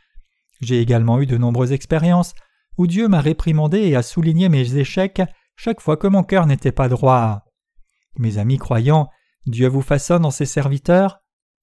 J'ai 0.61 0.79
également 0.79 1.19
eu 1.19 1.25
de 1.25 1.37
nombreuses 1.37 1.73
expériences 1.73 2.33
où 2.79 2.87
Dieu 2.87 3.09
m'a 3.09 3.19
réprimandé 3.19 3.79
et 3.79 3.97
a 3.97 4.01
souligné 4.01 4.47
mes 4.47 4.77
échecs 4.77 5.21
chaque 5.57 5.81
fois 5.81 5.97
que 5.97 6.07
mon 6.07 6.23
cœur 6.23 6.47
n'était 6.47 6.71
pas 6.71 6.87
droit. 6.87 7.43
Mes 8.17 8.37
amis 8.37 8.57
croyants, 8.57 9.09
Dieu 9.45 9.67
vous 9.67 9.81
façonne 9.81 10.25
en 10.25 10.31
ses 10.31 10.45
serviteurs. 10.45 11.19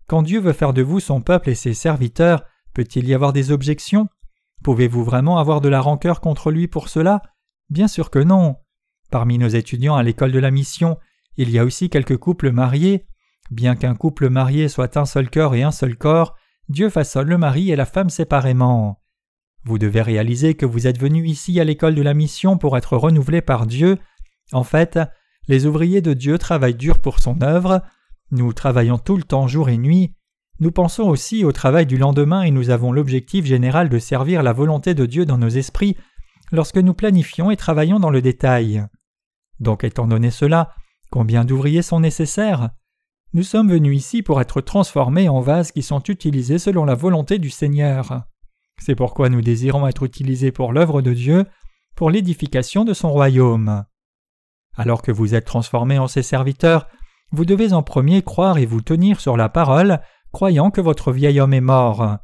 Quand 0.09 0.21
Dieu 0.21 0.41
veut 0.41 0.53
faire 0.53 0.75
de 0.75 0.83
vous 0.83 1.01
son 1.01 1.23
peuple 1.23 1.49
et 1.49 1.55
ses 1.55 1.73
serviteurs, 1.73 2.45
peut-il 2.75 3.09
y 3.09 3.15
avoir 3.15 3.33
des 3.33 3.51
objections? 3.51 4.09
Pouvez-vous 4.63 5.05
vraiment 5.05 5.39
avoir 5.39 5.63
de 5.63 5.71
la 5.71 5.81
rancœur 5.81 6.21
contre 6.21 6.51
lui 6.51 6.69
pour 6.69 6.91
cela? 6.91 7.23
Bien 7.71 7.89
sûr 7.89 8.11
que 8.11 8.19
non. 8.19 8.57
Parmi 9.11 9.39
nos 9.39 9.49
étudiants 9.49 9.97
à 9.97 10.03
l'école 10.03 10.33
de 10.33 10.39
la 10.39 10.51
mission, 10.51 10.99
il 11.39 11.49
y 11.49 11.59
a 11.59 11.65
aussi 11.65 11.89
quelques 11.89 12.19
couples 12.19 12.53
mariés. 12.53 13.07
Bien 13.51 13.75
qu'un 13.75 13.95
couple 13.95 14.29
marié 14.29 14.69
soit 14.69 14.99
un 14.99 15.07
seul 15.07 15.31
cœur 15.31 15.55
et 15.55 15.63
un 15.63 15.71
seul 15.71 15.97
corps, 15.97 16.37
Dieu 16.69 16.91
façonne 16.91 17.29
le 17.29 17.39
mari 17.39 17.71
et 17.71 17.77
la 17.77 17.87
femme 17.87 18.11
séparément. 18.11 19.01
Vous 19.67 19.79
devez 19.79 20.01
réaliser 20.01 20.55
que 20.55 20.65
vous 20.65 20.87
êtes 20.87 21.01
venu 21.01 21.27
ici 21.27 21.59
à 21.59 21.65
l'école 21.65 21.97
de 21.97 22.03
la 22.03 22.15
mission 22.15 22.57
pour 22.57 22.77
être 22.77 22.97
renouvelé 22.97 23.41
par 23.41 23.67
Dieu. 23.67 23.99
En 24.53 24.63
fait, 24.63 25.01
les 25.49 25.67
ouvriers 25.67 26.01
de 26.01 26.15
Dieu 26.15 26.39
travaillent 26.39 26.77
dur 26.77 27.01
pour 27.01 27.19
son 27.19 27.43
œuvre. 27.43 27.83
Nous 28.31 28.53
travaillons 28.53 28.97
tout 28.97 29.17
le 29.17 29.25
temps 29.25 29.49
jour 29.49 29.69
et 29.69 29.77
nuit. 29.77 30.15
Nous 30.61 30.71
pensons 30.71 31.03
aussi 31.03 31.45
au 31.45 31.51
travail 31.51 31.85
du 31.85 31.97
lendemain 31.97 32.43
et 32.43 32.53
nous 32.53 32.71
avons 32.71 32.93
l'objectif 32.93 33.45
général 33.45 33.89
de 33.89 33.99
servir 33.99 34.45
la 34.45 34.53
volonté 34.53 34.95
de 34.95 35.05
Dieu 35.05 35.27
dans 35.27 35.37
nos 35.37 35.49
esprits 35.49 35.97
lorsque 36.53 36.79
nous 36.79 36.95
planifions 36.95 37.51
et 37.51 37.57
travaillons 37.57 37.99
dans 37.99 38.11
le 38.11 38.23
détail. 38.23 38.87
Donc 39.59 39.83
étant 39.83 40.07
donné 40.07 40.31
cela, 40.31 40.77
combien 41.11 41.45
d'ouvriers 41.45 41.83
sont 41.83 41.99
nécessaires? 41.99 42.71
Nous 43.33 43.43
sommes 43.43 43.73
venus 43.73 43.99
ici 43.99 44.23
pour 44.23 44.41
être 44.41 44.61
transformés 44.61 45.29
en 45.29 45.41
vases 45.41 45.73
qui 45.73 45.83
sont 45.83 46.05
utilisés 46.05 46.61
selon 46.61 46.85
la 46.85 46.95
volonté 46.95 47.41
du 47.41 47.51
Seigneur. 47.51 48.29
C'est 48.81 48.95
pourquoi 48.95 49.29
nous 49.29 49.41
désirons 49.41 49.87
être 49.87 50.05
utilisés 50.05 50.53
pour 50.53 50.73
l'œuvre 50.73 51.03
de 51.03 51.13
Dieu, 51.13 51.45
pour 51.95 52.11
l'édification 52.11 52.85
de 52.85 52.95
son 52.95 53.11
royaume. 53.11 53.85
Alors 54.75 55.03
que 55.03 55.13
vous 55.13 55.35
êtes 55.35 55.47
transformés 55.47 55.99
en 55.99 56.07
ses 56.07 56.23
serviteurs, 56.23 56.87
vous 57.33 57.45
devez 57.45 57.73
en 57.73 57.83
premier 57.83 58.23
croire 58.23 58.59
et 58.59 58.67
vous 58.67 58.83
tenir 58.83 59.21
sur 59.21 59.37
la 59.37 59.49
parole, 59.49 60.01
croyant 60.33 60.71
que 60.71 60.81
votre 60.81 61.13
vieil 61.13 61.41
homme 61.41 61.55
est 61.55 61.61
mort. 61.61 62.19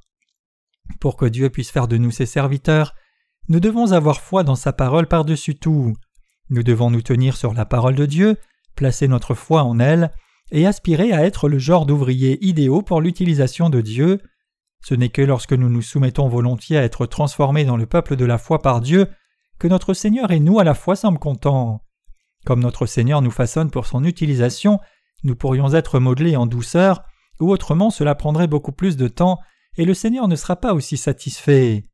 Pour 1.00 1.16
que 1.16 1.26
Dieu 1.26 1.50
puisse 1.50 1.70
faire 1.70 1.88
de 1.88 1.96
nous 1.96 2.10
ses 2.10 2.26
serviteurs, 2.26 2.94
nous 3.48 3.60
devons 3.60 3.92
avoir 3.92 4.20
foi 4.20 4.44
dans 4.44 4.54
sa 4.54 4.72
parole 4.72 5.06
par-dessus 5.06 5.56
tout. 5.56 5.94
Nous 6.50 6.62
devons 6.62 6.90
nous 6.90 7.02
tenir 7.02 7.36
sur 7.36 7.54
la 7.54 7.64
parole 7.64 7.94
de 7.94 8.06
Dieu, 8.06 8.36
placer 8.76 9.08
notre 9.08 9.34
foi 9.34 9.64
en 9.64 9.80
elle, 9.80 10.12
et 10.50 10.66
aspirer 10.66 11.12
à 11.12 11.24
être 11.24 11.48
le 11.48 11.58
genre 11.58 11.86
d'ouvriers 11.86 12.38
idéaux 12.44 12.82
pour 12.82 13.00
l'utilisation 13.00 13.70
de 13.70 13.80
Dieu. 13.80 14.20
Ce 14.84 14.94
n'est 14.94 15.10
que 15.10 15.22
lorsque 15.22 15.52
nous 15.52 15.68
nous 15.68 15.82
soumettons 15.82 16.28
volontiers 16.28 16.76
à 16.76 16.82
être 16.82 17.06
transformés 17.06 17.64
dans 17.64 17.76
le 17.76 17.86
peuple 17.86 18.16
de 18.16 18.24
la 18.24 18.38
foi 18.38 18.60
par 18.60 18.80
Dieu 18.80 19.08
que 19.58 19.68
notre 19.68 19.94
Seigneur 19.94 20.32
et 20.32 20.40
nous 20.40 20.58
à 20.58 20.64
la 20.64 20.74
fois 20.74 20.96
sommes 20.96 21.18
contents. 21.18 21.84
Comme 22.44 22.60
notre 22.60 22.86
Seigneur 22.86 23.22
nous 23.22 23.30
façonne 23.30 23.70
pour 23.70 23.86
son 23.86 24.02
utilisation, 24.02 24.80
nous 25.22 25.36
pourrions 25.36 25.72
être 25.74 26.00
modelés 26.00 26.34
en 26.34 26.46
douceur, 26.46 27.04
ou 27.38 27.52
autrement 27.52 27.90
cela 27.90 28.16
prendrait 28.16 28.48
beaucoup 28.48 28.72
plus 28.72 28.96
de 28.96 29.06
temps, 29.06 29.38
et 29.76 29.84
le 29.84 29.94
Seigneur 29.94 30.26
ne 30.26 30.34
sera 30.34 30.56
pas 30.56 30.74
aussi 30.74 30.96
satisfait. 30.96 31.86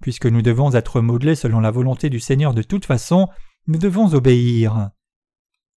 Puisque 0.00 0.26
nous 0.26 0.42
devons 0.42 0.74
être 0.74 1.00
modelés 1.00 1.34
selon 1.34 1.58
la 1.58 1.72
volonté 1.72 2.08
du 2.08 2.20
Seigneur 2.20 2.54
de 2.54 2.62
toute 2.62 2.84
façon, 2.84 3.28
nous 3.66 3.78
devons 3.78 4.14
obéir. 4.14 4.90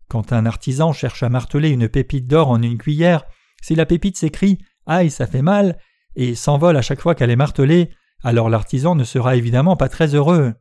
Quand 0.08 0.32
un 0.32 0.46
artisan 0.46 0.94
cherche 0.94 1.24
à 1.24 1.30
marteler 1.30 1.70
une 1.70 1.90
pépite 1.90 2.28
d'or 2.28 2.50
en 2.50 2.62
une 2.62 2.78
cuillère, 2.78 3.24
si 3.64 3.74
la 3.74 3.88
pépite 3.88 4.18
s'écrie 4.18 4.60
Aïe, 4.86 5.10
ça 5.10 5.26
fait 5.26 5.42
mal 5.42 5.78
et 6.16 6.36
s'envole 6.36 6.78
à 6.78 6.82
chaque 6.82 7.02
fois 7.02 7.16
qu'elle 7.16 7.32
est 7.32 7.36
martelée, 7.36 7.92
alors 8.24 8.50
l'artisan 8.50 8.96
ne 8.96 9.04
sera 9.04 9.36
évidemment 9.36 9.76
pas 9.76 9.90
très 9.90 10.14
heureux. 10.16 10.54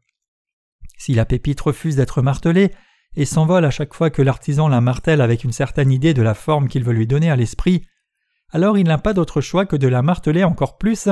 Si 0.97 1.15
la 1.15 1.25
pépite 1.25 1.61
refuse 1.61 1.97
d'être 1.97 2.23
martelée 2.23 2.73
et 3.17 3.25
s'envole 3.25 3.65
à 3.65 3.71
chaque 3.71 3.95
fois 3.95 4.11
que 4.11 4.23
l'artisan 4.23 4.69
la 4.69 4.81
martèle 4.81 5.21
avec 5.21 5.45
une 5.45 5.53
certaine 5.53 5.91
idée 5.91 6.15
de 6.15 6.23
la 6.23 6.35
forme 6.35 6.69
qu'il 6.69 6.85
veut 6.85 6.93
lui 6.93 7.07
donner 7.07 7.31
à 7.31 7.37
l'esprit, 7.37 7.87
alors 8.51 8.79
il 8.79 8.85
n'a 8.87 8.99
pas 8.99 9.15
d'autre 9.15 9.41
choix 9.41 9.67
que 9.67 9.77
de 9.77 9.89
la 9.89 10.03
marteler 10.03 10.45
encore 10.45 10.79
plus 10.79 11.09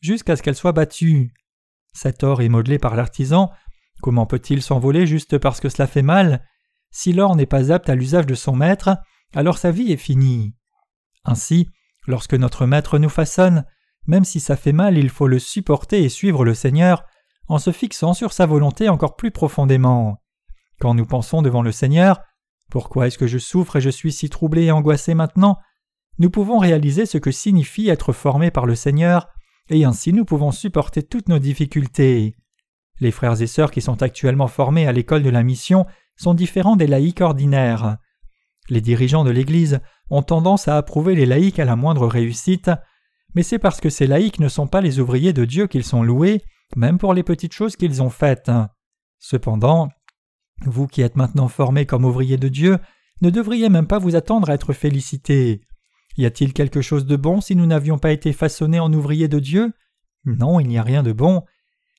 jusqu'à 0.00 0.36
ce 0.36 0.42
qu'elle 0.42 0.54
soit 0.54 0.72
battue. 0.72 1.32
Cet 1.92 2.22
or 2.24 2.42
est 2.42 2.48
modelé 2.48 2.78
par 2.78 2.96
l'artisan. 2.96 3.50
Comment 4.02 4.26
peut-il 4.26 4.62
s'envoler 4.62 5.06
juste 5.06 5.38
parce 5.38 5.60
que 5.60 5.68
cela 5.68 5.86
fait 5.86 6.02
mal? 6.02 6.44
Si 6.90 7.12
l'or 7.12 7.36
n'est 7.36 7.46
pas 7.46 7.72
apte 7.72 7.88
à 7.88 7.94
l'usage 7.94 8.26
de 8.26 8.34
son 8.34 8.54
maître, 8.54 8.96
alors 9.34 9.58
sa 9.58 9.70
vie 9.70 9.92
est 9.92 9.96
finie. 9.96 10.54
Ainsi, 11.24 11.68
lorsque 12.06 12.34
notre 12.34 12.66
maître 12.66 12.98
nous 12.98 13.08
façonne, 13.08 13.64
même 14.06 14.24
si 14.24 14.40
ça 14.40 14.56
fait 14.56 14.72
mal, 14.72 14.98
il 14.98 15.10
faut 15.10 15.26
le 15.26 15.38
supporter 15.38 16.02
et 16.04 16.08
suivre 16.08 16.44
le 16.44 16.54
Seigneur 16.54 17.04
en 17.48 17.58
se 17.58 17.70
fixant 17.72 18.14
sur 18.14 18.32
sa 18.32 18.46
volonté 18.46 18.88
encore 18.88 19.16
plus 19.16 19.30
profondément. 19.30 20.20
Quand 20.80 20.94
nous 20.94 21.06
pensons 21.06 21.42
devant 21.42 21.62
le 21.62 21.72
Seigneur, 21.72 22.20
pourquoi 22.70 23.06
est-ce 23.06 23.18
que 23.18 23.26
je 23.26 23.38
souffre 23.38 23.76
et 23.76 23.80
je 23.80 23.90
suis 23.90 24.12
si 24.12 24.28
troublé 24.28 24.64
et 24.64 24.70
angoissé 24.70 25.14
maintenant? 25.14 25.58
Nous 26.18 26.30
pouvons 26.30 26.58
réaliser 26.58 27.06
ce 27.06 27.18
que 27.18 27.30
signifie 27.30 27.88
être 27.88 28.12
formé 28.12 28.50
par 28.50 28.66
le 28.66 28.74
Seigneur, 28.74 29.28
et 29.68 29.84
ainsi 29.84 30.12
nous 30.12 30.24
pouvons 30.24 30.50
supporter 30.50 31.02
toutes 31.02 31.28
nos 31.28 31.38
difficultés. 31.38 32.36
Les 33.00 33.10
frères 33.10 33.40
et 33.42 33.46
sœurs 33.46 33.70
qui 33.70 33.82
sont 33.82 34.02
actuellement 34.02 34.48
formés 34.48 34.86
à 34.86 34.92
l'école 34.92 35.22
de 35.22 35.30
la 35.30 35.42
mission 35.42 35.86
sont 36.16 36.34
différents 36.34 36.76
des 36.76 36.86
laïcs 36.86 37.20
ordinaires. 37.20 37.98
Les 38.68 38.80
dirigeants 38.80 39.24
de 39.24 39.30
l'Église 39.30 39.80
ont 40.10 40.22
tendance 40.22 40.68
à 40.68 40.76
approuver 40.76 41.14
les 41.14 41.26
laïcs 41.26 41.58
à 41.58 41.64
la 41.64 41.76
moindre 41.76 42.06
réussite, 42.06 42.70
mais 43.36 43.42
c'est 43.42 43.58
parce 43.58 43.82
que 43.82 43.90
ces 43.90 44.06
laïcs 44.06 44.40
ne 44.40 44.48
sont 44.48 44.66
pas 44.66 44.80
les 44.80 44.98
ouvriers 44.98 45.34
de 45.34 45.44
Dieu 45.44 45.66
qu'ils 45.66 45.84
sont 45.84 46.02
loués, 46.02 46.42
même 46.74 46.96
pour 46.96 47.12
les 47.12 47.22
petites 47.22 47.52
choses 47.52 47.76
qu'ils 47.76 48.02
ont 48.02 48.08
faites. 48.08 48.50
Cependant, 49.18 49.90
vous 50.64 50.86
qui 50.86 51.02
êtes 51.02 51.16
maintenant 51.16 51.48
formés 51.48 51.84
comme 51.84 52.06
ouvriers 52.06 52.38
de 52.38 52.48
Dieu, 52.48 52.78
ne 53.20 53.28
devriez 53.28 53.68
même 53.68 53.86
pas 53.86 53.98
vous 53.98 54.16
attendre 54.16 54.48
à 54.48 54.54
être 54.54 54.72
félicités. 54.72 55.60
Y 56.16 56.24
a-t-il 56.24 56.54
quelque 56.54 56.80
chose 56.80 57.04
de 57.04 57.14
bon 57.14 57.42
si 57.42 57.54
nous 57.56 57.66
n'avions 57.66 57.98
pas 57.98 58.10
été 58.10 58.32
façonnés 58.32 58.80
en 58.80 58.90
ouvriers 58.90 59.28
de 59.28 59.38
Dieu? 59.38 59.74
Non, 60.24 60.58
il 60.58 60.66
n'y 60.68 60.78
a 60.78 60.82
rien 60.82 61.02
de 61.02 61.12
bon. 61.12 61.42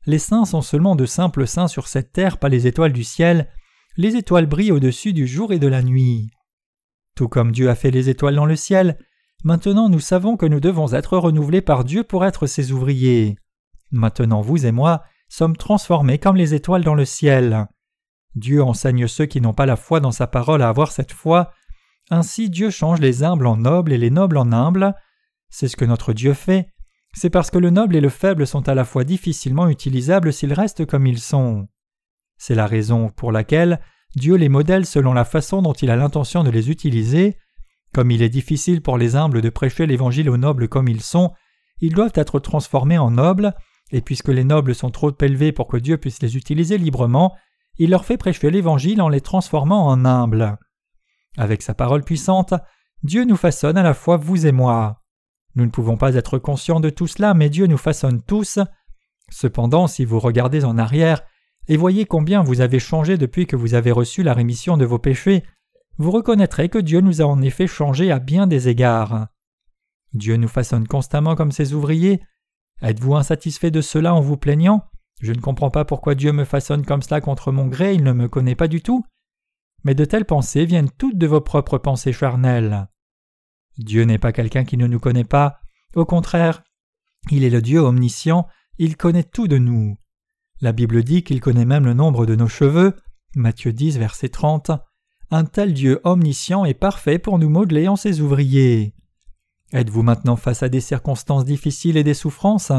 Les 0.08 0.20
saints 0.20 0.46
sont 0.46 0.64
seulement 0.64 0.96
de 0.96 1.06
simples 1.06 1.46
saints 1.46 1.68
sur 1.68 1.88
cette 1.88 2.14
terre, 2.14 2.40
pas 2.40 2.50
les 2.50 2.66
étoiles 2.66 2.94
du 2.94 3.04
ciel. 3.04 3.48
Les 3.96 4.16
étoiles 4.16 4.48
brillent 4.48 4.72
au-dessus 4.72 5.14
du 5.14 5.28
jour 5.28 5.54
et 5.54 5.60
de 5.60 5.68
la 5.68 5.84
nuit. 5.84 6.32
Tout 7.14 7.28
comme 7.28 7.52
Dieu 7.52 7.70
a 7.70 7.76
fait 7.76 7.92
les 7.92 8.10
étoiles 8.10 8.36
dans 8.36 8.46
le 8.48 8.56
ciel, 8.56 8.98
maintenant 9.44 9.90
nous 9.90 10.00
savons 10.00 10.38
que 10.38 10.46
nous 10.46 10.60
devons 10.60 10.94
être 10.94 11.18
renouvelés 11.18 11.62
par 11.62 11.84
Dieu 11.84 12.04
pour 12.04 12.26
être 12.26 12.48
ses 12.48 12.72
ouvriers. 12.72 13.38
Maintenant 13.92 14.42
vous 14.42 14.66
et 14.66 14.72
moi 14.72 15.04
sommes 15.30 15.58
transformés 15.58 16.20
comme 16.20 16.36
les 16.36 16.54
étoiles 16.54 16.84
dans 16.84 16.96
le 16.96 17.06
ciel. 17.06 17.68
Dieu 18.36 18.64
enseigne 18.64 19.08
ceux 19.08 19.26
qui 19.26 19.42
n'ont 19.42 19.54
pas 19.54 19.66
la 19.66 19.76
foi 19.76 20.00
dans 20.00 20.12
sa 20.12 20.28
parole 20.28 20.62
à 20.62 20.70
avoir 20.70 20.92
cette 20.92 21.12
foi. 21.12 21.52
Ainsi 22.10 22.50
Dieu 22.50 22.70
change 22.70 23.00
les 23.00 23.24
humbles 23.24 23.48
en 23.48 23.58
nobles 23.58 23.92
et 23.92 23.98
les 23.98 24.12
nobles 24.12 24.38
en 24.38 24.52
humbles. 24.52 24.94
C'est 25.50 25.68
ce 25.68 25.76
que 25.76 25.86
notre 25.86 26.14
Dieu 26.14 26.34
fait. 26.34 26.70
C'est 27.14 27.30
parce 27.30 27.50
que 27.50 27.58
le 27.58 27.70
noble 27.70 27.96
et 27.96 28.02
le 28.02 28.10
faible 28.10 28.46
sont 28.46 28.70
à 28.70 28.76
la 28.76 28.86
fois 28.86 29.04
difficilement 29.04 29.70
utilisables 29.70 30.32
s'ils 30.32 30.54
restent 30.54 30.86
comme 30.86 31.08
ils 31.08 31.20
sont. 31.20 31.68
C'est 32.38 32.56
la 32.56 32.68
raison 32.68 33.10
pour 33.10 33.32
laquelle 33.32 33.80
Dieu 34.16 34.36
les 34.36 34.50
modèle 34.50 34.86
selon 34.86 35.14
la 35.14 35.26
façon 35.26 35.62
dont 35.62 35.74
il 35.74 35.90
a 35.90 35.96
l'intention 35.96 36.44
de 36.44 36.52
les 36.52 36.70
utiliser. 36.70 37.38
Comme 37.94 38.12
il 38.12 38.22
est 38.22 38.30
difficile 38.30 38.82
pour 38.82 38.98
les 38.98 39.16
humbles 39.16 39.42
de 39.42 39.50
prêcher 39.50 39.86
l'Évangile 39.86 40.30
aux 40.30 40.38
nobles 40.38 40.68
comme 40.68 40.88
ils 40.88 41.02
sont, 41.02 41.32
ils 41.80 41.94
doivent 41.94 42.14
être 42.16 42.40
transformés 42.40 42.98
en 42.98 43.12
nobles, 43.12 43.54
et 43.92 44.02
puisque 44.02 44.30
les 44.30 44.44
nobles 44.44 44.76
sont 44.76 44.92
trop 44.92 45.14
élevés 45.22 45.52
pour 45.52 45.68
que 45.68 45.78
Dieu 45.78 45.98
puisse 45.98 46.22
les 46.22 46.36
utiliser 46.36 46.78
librement, 46.78 47.36
il 47.78 47.92
leur 47.92 48.06
fait 48.06 48.18
prêcher 48.18 48.50
l'Évangile 48.50 49.02
en 49.02 49.10
les 49.10 49.22
transformant 49.22 49.88
en 49.88 50.06
humbles. 50.06 50.58
Avec 51.38 51.62
sa 51.62 51.74
parole 51.74 52.04
puissante, 52.04 52.54
Dieu 53.04 53.26
nous 53.26 53.36
façonne 53.36 53.78
à 53.78 53.84
la 53.84 53.94
fois 53.94 54.18
vous 54.18 54.48
et 54.48 54.52
moi. 54.52 55.04
Nous 55.56 55.66
ne 55.66 55.72
pouvons 55.72 55.98
pas 55.98 56.16
être 56.16 56.40
conscients 56.40 56.80
de 56.80 56.90
tout 56.90 57.08
cela, 57.08 57.34
mais 57.34 57.50
Dieu 57.50 57.68
nous 57.68 57.78
façonne 57.78 58.22
tous. 58.22 58.60
Cependant, 59.30 59.88
si 59.88 60.06
vous 60.06 60.20
regardez 60.20 60.66
en 60.66 60.78
arrière 60.78 61.22
et 61.68 61.78
voyez 61.78 62.06
combien 62.06 62.42
vous 62.42 62.62
avez 62.62 62.80
changé 62.80 63.18
depuis 63.18 63.46
que 63.46 63.56
vous 63.56 63.74
avez 63.74 63.92
reçu 63.92 64.24
la 64.24 64.34
rémission 64.34 64.78
de 64.78 64.86
vos 64.86 65.00
péchés, 65.00 65.44
vous 65.98 66.12
reconnaîtrez 66.12 66.70
que 66.70 66.78
Dieu 66.78 67.02
nous 67.02 67.22
a 67.22 67.26
en 67.26 67.42
effet 67.42 67.68
changé 67.68 68.12
à 68.12 68.20
bien 68.20 68.48
des 68.48 68.68
égards. 68.68 69.28
Dieu 70.14 70.38
nous 70.38 70.48
façonne 70.48 70.88
constamment 70.88 71.36
comme 71.36 71.52
ses 71.52 71.74
ouvriers. 71.74 72.22
Êtes-vous 72.82 73.16
insatisfait 73.16 73.72
de 73.72 73.82
cela 73.82 74.14
en 74.14 74.22
vous 74.22 74.38
plaignant? 74.38 74.84
Je 75.22 75.34
ne 75.34 75.42
comprends 75.42 75.72
pas 75.72 75.86
pourquoi 75.86 76.14
Dieu 76.16 76.32
me 76.32 76.46
façonne 76.46 76.86
comme 76.86 77.02
cela 77.02 77.22
contre 77.22 77.52
mon 77.52 77.68
gré, 77.68 77.96
il 77.96 78.04
ne 78.04 78.14
me 78.14 78.28
connaît 78.28 78.56
pas 78.56 78.68
du 78.68 78.82
tout. 78.82 79.04
Mais 79.84 79.96
de 79.96 80.06
telles 80.06 80.26
pensées 80.26 80.66
viennent 80.66 80.92
toutes 80.92 81.18
de 81.18 81.28
vos 81.28 81.42
propres 81.42 81.78
pensées 81.78 82.14
charnelles. 82.14 82.88
Dieu 83.78 84.04
n'est 84.04 84.20
pas 84.20 84.32
quelqu'un 84.32 84.64
qui 84.64 84.78
ne 84.78 84.88
nous 84.88 85.00
connaît 85.00 85.24
pas, 85.24 85.60
au 85.96 86.06
contraire, 86.06 86.64
il 87.32 87.44
est 87.44 87.50
le 87.50 87.62
Dieu 87.62 87.80
omniscient, 87.80 88.48
il 88.78 88.98
connaît 88.98 89.24
tout 89.24 89.48
de 89.48 89.58
nous. 89.58 89.98
La 90.62 90.72
Bible 90.72 91.04
dit 91.04 91.24
qu'il 91.24 91.42
connaît 91.42 91.66
même 91.66 91.86
le 91.86 91.94
nombre 91.94 92.26
de 92.26 92.36
nos 92.36 92.48
cheveux, 92.48 92.96
Matthieu 93.36 93.74
10, 93.74 93.98
verset 93.98 94.30
30. 94.30 94.72
Un 95.30 95.44
tel 95.44 95.74
Dieu 95.74 96.00
omniscient 96.06 96.64
est 96.64 96.74
parfait 96.74 97.20
pour 97.20 97.38
nous 97.38 97.50
modeler 97.50 97.88
en 97.90 97.98
ses 97.98 98.22
ouvriers. 98.22 98.94
Êtes-vous 99.74 100.02
maintenant 100.02 100.38
face 100.38 100.64
à 100.64 100.70
des 100.70 100.80
circonstances 100.80 101.44
difficiles 101.44 101.98
et 101.98 102.04
des 102.06 102.14
souffrances? 102.14 102.72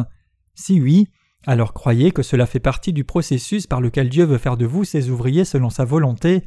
Si 0.54 0.80
oui, 0.80 1.08
alors 1.46 1.74
croyez 1.74 2.10
que 2.10 2.22
cela 2.22 2.46
fait 2.46 2.60
partie 2.60 2.94
du 2.94 3.04
processus 3.04 3.66
par 3.66 3.82
lequel 3.82 4.08
Dieu 4.08 4.24
veut 4.24 4.38
faire 4.38 4.56
de 4.56 4.64
vous 4.64 4.84
ses 4.84 5.10
ouvriers 5.10 5.44
selon 5.44 5.68
sa 5.68 5.84
volonté. 5.84 6.42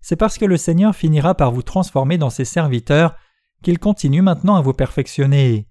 C'est 0.00 0.16
parce 0.16 0.38
que 0.38 0.46
le 0.46 0.56
Seigneur 0.56 0.96
finira 0.96 1.34
par 1.34 1.52
vous 1.52 1.62
transformer 1.62 2.16
dans 2.16 2.30
ses 2.30 2.46
serviteurs 2.46 3.14
qu'il 3.62 3.78
continue 3.78 4.22
maintenant 4.22 4.56
à 4.56 4.62
vous 4.62 4.72
perfectionner. 4.72 5.68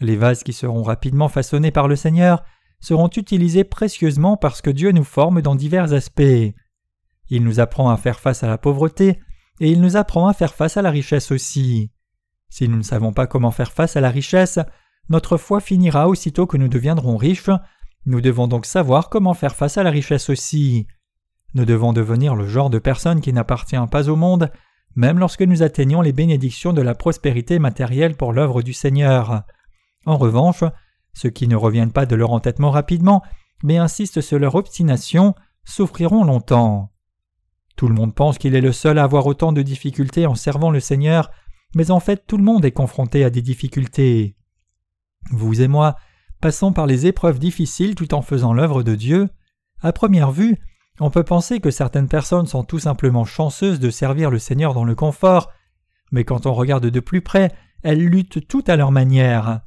Les 0.00 0.16
vases 0.16 0.42
qui 0.42 0.52
seront 0.52 0.82
rapidement 0.82 1.28
façonnés 1.28 1.70
par 1.70 1.86
le 1.86 1.94
Seigneur 1.94 2.42
seront 2.80 3.08
utilisés 3.08 3.64
précieusement 3.64 4.36
parce 4.36 4.62
que 4.62 4.70
Dieu 4.70 4.90
nous 4.90 5.04
forme 5.04 5.42
dans 5.42 5.54
divers 5.54 5.92
aspects. 5.92 6.54
Il 7.30 7.44
nous 7.44 7.60
apprend 7.60 7.90
à 7.90 7.96
faire 7.96 8.20
face 8.20 8.42
à 8.42 8.48
la 8.48 8.58
pauvreté 8.58 9.20
et 9.60 9.70
il 9.70 9.80
nous 9.80 9.96
apprend 9.96 10.26
à 10.26 10.34
faire 10.34 10.54
face 10.54 10.76
à 10.76 10.82
la 10.82 10.90
richesse 10.90 11.30
aussi. 11.30 11.90
Si 12.48 12.68
nous 12.68 12.76
ne 12.76 12.82
savons 12.82 13.12
pas 13.12 13.26
comment 13.26 13.52
faire 13.52 13.72
face 13.72 13.96
à 13.96 14.00
la 14.00 14.10
richesse, 14.10 14.58
notre 15.08 15.36
foi 15.36 15.60
finira 15.60 16.08
aussitôt 16.08 16.46
que 16.46 16.56
nous 16.56 16.68
deviendrons 16.68 17.16
riches, 17.16 17.50
nous 18.06 18.20
devons 18.20 18.48
donc 18.48 18.66
savoir 18.66 19.08
comment 19.08 19.34
faire 19.34 19.54
face 19.54 19.78
à 19.78 19.82
la 19.82 19.90
richesse 19.90 20.30
aussi. 20.30 20.86
Nous 21.54 21.64
devons 21.64 21.92
devenir 21.92 22.34
le 22.34 22.46
genre 22.46 22.70
de 22.70 22.78
personne 22.78 23.20
qui 23.20 23.32
n'appartient 23.32 23.76
pas 23.90 24.08
au 24.08 24.16
monde, 24.16 24.50
même 24.96 25.18
lorsque 25.18 25.42
nous 25.42 25.62
atteignons 25.62 26.00
les 26.00 26.12
bénédictions 26.12 26.72
de 26.72 26.82
la 26.82 26.94
prospérité 26.94 27.58
matérielle 27.58 28.16
pour 28.16 28.32
l'œuvre 28.32 28.62
du 28.62 28.72
Seigneur. 28.72 29.44
En 30.06 30.16
revanche, 30.16 30.64
ceux 31.12 31.30
qui 31.30 31.46
ne 31.46 31.56
reviennent 31.56 31.92
pas 31.92 32.06
de 32.06 32.16
leur 32.16 32.32
entêtement 32.32 32.70
rapidement, 32.70 33.22
mais 33.62 33.76
insistent 33.76 34.20
sur 34.20 34.38
leur 34.38 34.54
obstination, 34.54 35.34
souffriront 35.64 36.24
longtemps. 36.24 36.90
Tout 37.80 37.88
le 37.88 37.94
monde 37.94 38.14
pense 38.14 38.36
qu'il 38.36 38.54
est 38.54 38.60
le 38.60 38.72
seul 38.72 38.98
à 38.98 39.04
avoir 39.04 39.24
autant 39.24 39.52
de 39.52 39.62
difficultés 39.62 40.26
en 40.26 40.34
servant 40.34 40.70
le 40.70 40.80
Seigneur, 40.80 41.30
mais 41.74 41.90
en 41.90 41.98
fait 41.98 42.26
tout 42.26 42.36
le 42.36 42.44
monde 42.44 42.66
est 42.66 42.72
confronté 42.72 43.24
à 43.24 43.30
des 43.30 43.40
difficultés. 43.40 44.36
Vous 45.30 45.62
et 45.62 45.66
moi 45.66 45.96
passons 46.42 46.74
par 46.74 46.86
les 46.86 47.06
épreuves 47.06 47.38
difficiles 47.38 47.94
tout 47.94 48.12
en 48.12 48.20
faisant 48.20 48.52
l'œuvre 48.52 48.82
de 48.82 48.94
Dieu. 48.94 49.30
À 49.80 49.94
première 49.94 50.30
vue, 50.30 50.58
on 50.98 51.08
peut 51.08 51.22
penser 51.22 51.58
que 51.58 51.70
certaines 51.70 52.08
personnes 52.08 52.46
sont 52.46 52.64
tout 52.64 52.80
simplement 52.80 53.24
chanceuses 53.24 53.80
de 53.80 53.88
servir 53.88 54.30
le 54.30 54.38
Seigneur 54.38 54.74
dans 54.74 54.84
le 54.84 54.94
confort, 54.94 55.50
mais 56.12 56.24
quand 56.24 56.44
on 56.44 56.52
regarde 56.52 56.84
de 56.84 57.00
plus 57.00 57.22
près, 57.22 57.50
elles 57.82 58.04
luttent 58.04 58.46
toutes 58.46 58.68
à 58.68 58.76
leur 58.76 58.92
manière. 58.92 59.62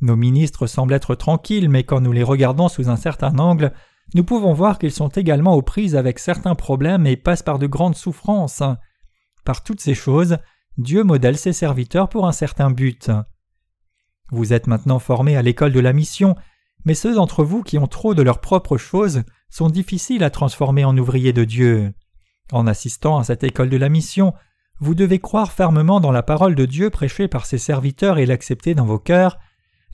Nos 0.00 0.16
ministres 0.16 0.66
semblent 0.66 0.94
être 0.94 1.14
tranquilles, 1.14 1.68
mais 1.68 1.84
quand 1.84 2.00
nous 2.00 2.10
les 2.10 2.24
regardons 2.24 2.66
sous 2.66 2.90
un 2.90 2.96
certain 2.96 3.38
angle, 3.38 3.72
nous 4.14 4.24
pouvons 4.24 4.52
voir 4.52 4.78
qu'ils 4.78 4.92
sont 4.92 5.08
également 5.08 5.54
aux 5.54 5.62
prises 5.62 5.96
avec 5.96 6.18
certains 6.18 6.54
problèmes 6.54 7.06
et 7.06 7.16
passent 7.16 7.42
par 7.42 7.58
de 7.58 7.66
grandes 7.66 7.96
souffrances. 7.96 8.62
Par 9.44 9.62
toutes 9.62 9.80
ces 9.80 9.94
choses, 9.94 10.38
Dieu 10.76 11.02
modèle 11.02 11.38
ses 11.38 11.52
serviteurs 11.52 12.08
pour 12.08 12.26
un 12.26 12.32
certain 12.32 12.70
but. 12.70 13.10
Vous 14.30 14.52
êtes 14.52 14.66
maintenant 14.66 14.98
formés 14.98 15.36
à 15.36 15.42
l'école 15.42 15.72
de 15.72 15.80
la 15.80 15.92
mission, 15.92 16.36
mais 16.84 16.94
ceux 16.94 17.14
d'entre 17.14 17.44
vous 17.44 17.62
qui 17.62 17.78
ont 17.78 17.86
trop 17.86 18.14
de 18.14 18.22
leurs 18.22 18.40
propres 18.40 18.78
choses 18.78 19.22
sont 19.50 19.68
difficiles 19.68 20.24
à 20.24 20.30
transformer 20.30 20.84
en 20.84 20.96
ouvriers 20.96 21.32
de 21.32 21.44
Dieu. 21.44 21.92
En 22.52 22.66
assistant 22.66 23.18
à 23.18 23.24
cette 23.24 23.44
école 23.44 23.70
de 23.70 23.76
la 23.76 23.88
mission, 23.88 24.34
vous 24.80 24.94
devez 24.94 25.20
croire 25.20 25.52
fermement 25.52 26.00
dans 26.00 26.12
la 26.12 26.22
parole 26.22 26.54
de 26.54 26.66
Dieu 26.66 26.90
prêchée 26.90 27.28
par 27.28 27.46
ses 27.46 27.58
serviteurs 27.58 28.18
et 28.18 28.26
l'accepter 28.26 28.74
dans 28.74 28.86
vos 28.86 28.98
cœurs, 28.98 29.38